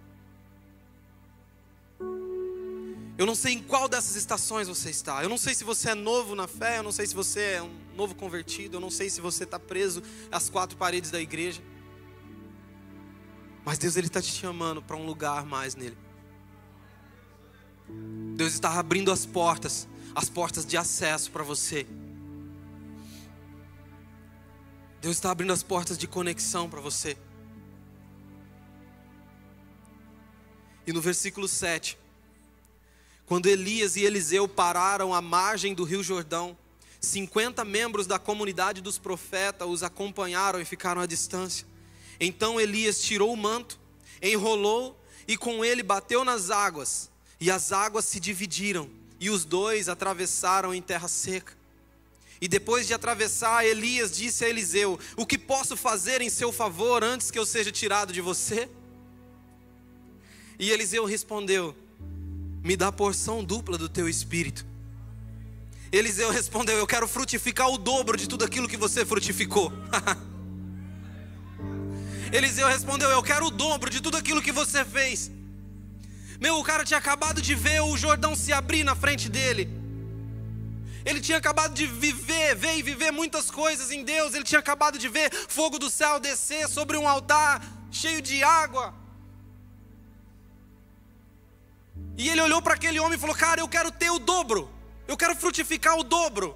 [3.16, 5.22] Eu não sei em qual dessas estações você está.
[5.22, 7.62] Eu não sei se você é novo na fé, eu não sei se você é
[7.62, 11.62] um novo convertido, eu não sei se você está preso às quatro paredes da igreja.
[13.64, 15.96] Mas Deus ele está te chamando para um lugar mais nele.
[18.36, 21.86] Deus está abrindo as portas, as portas de acesso para você.
[25.00, 27.16] Deus está abrindo as portas de conexão para você.
[30.86, 31.98] E no versículo 7,
[33.26, 36.56] quando Elias e Eliseu pararam à margem do rio Jordão,
[37.00, 41.66] 50 membros da comunidade dos profetas os acompanharam e ficaram à distância.
[42.18, 43.78] Então Elias tirou o manto,
[44.22, 48.88] enrolou e com ele bateu nas águas, e as águas se dividiram,
[49.20, 51.57] e os dois atravessaram em terra seca.
[52.40, 57.02] E depois de atravessar, Elias disse a Eliseu: O que posso fazer em seu favor
[57.02, 58.68] antes que eu seja tirado de você?
[60.58, 61.74] E Eliseu respondeu:
[62.62, 64.66] me dá porção dupla do teu espírito.
[65.90, 69.72] Eliseu respondeu: Eu quero frutificar o dobro de tudo aquilo que você frutificou.
[72.32, 75.30] Eliseu respondeu: Eu quero o dobro de tudo aquilo que você fez.
[76.40, 79.77] Meu, o cara tinha acabado de ver o Jordão se abrir na frente dele.
[81.08, 84.34] Ele tinha acabado de viver, ver e viver muitas coisas em Deus.
[84.34, 88.94] Ele tinha acabado de ver fogo do céu descer sobre um altar cheio de água.
[92.18, 94.70] E ele olhou para aquele homem e falou: Cara, eu quero ter o dobro.
[95.06, 96.54] Eu quero frutificar o dobro.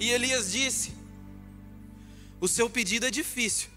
[0.00, 0.92] E Elias disse:
[2.40, 3.70] O seu pedido é difícil.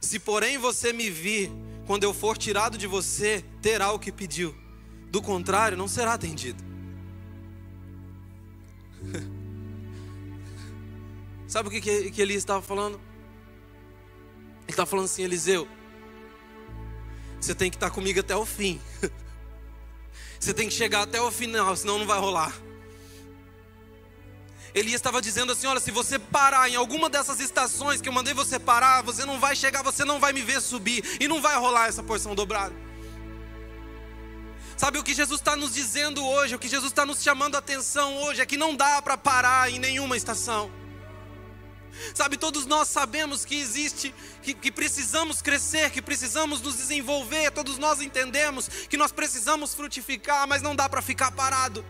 [0.00, 1.52] Se porém você me vir,
[1.86, 4.54] quando eu for tirado de você, terá o que pediu.
[5.10, 6.62] Do contrário, não será atendido.
[11.48, 13.00] Sabe o que, que Elias estava falando?
[14.62, 15.66] Ele está falando assim, Eliseu,
[17.40, 18.80] você tem que estar comigo até o fim.
[20.38, 22.54] Você tem que chegar até o final, senão não vai rolar.
[24.74, 28.34] Elias estava dizendo assim: olha, se você parar em alguma dessas estações que eu mandei
[28.34, 31.56] você parar, você não vai chegar, você não vai me ver subir e não vai
[31.56, 32.74] rolar essa porção dobrada.
[34.76, 37.58] Sabe o que Jesus está nos dizendo hoje, o que Jesus está nos chamando a
[37.58, 40.70] atenção hoje é que não dá para parar em nenhuma estação.
[42.14, 47.76] Sabe, todos nós sabemos que existe, que, que, precisamos crescer, que precisamos nos desenvolver, todos
[47.76, 51.84] nós entendemos que nós precisamos frutificar, mas não dá para ficar parado.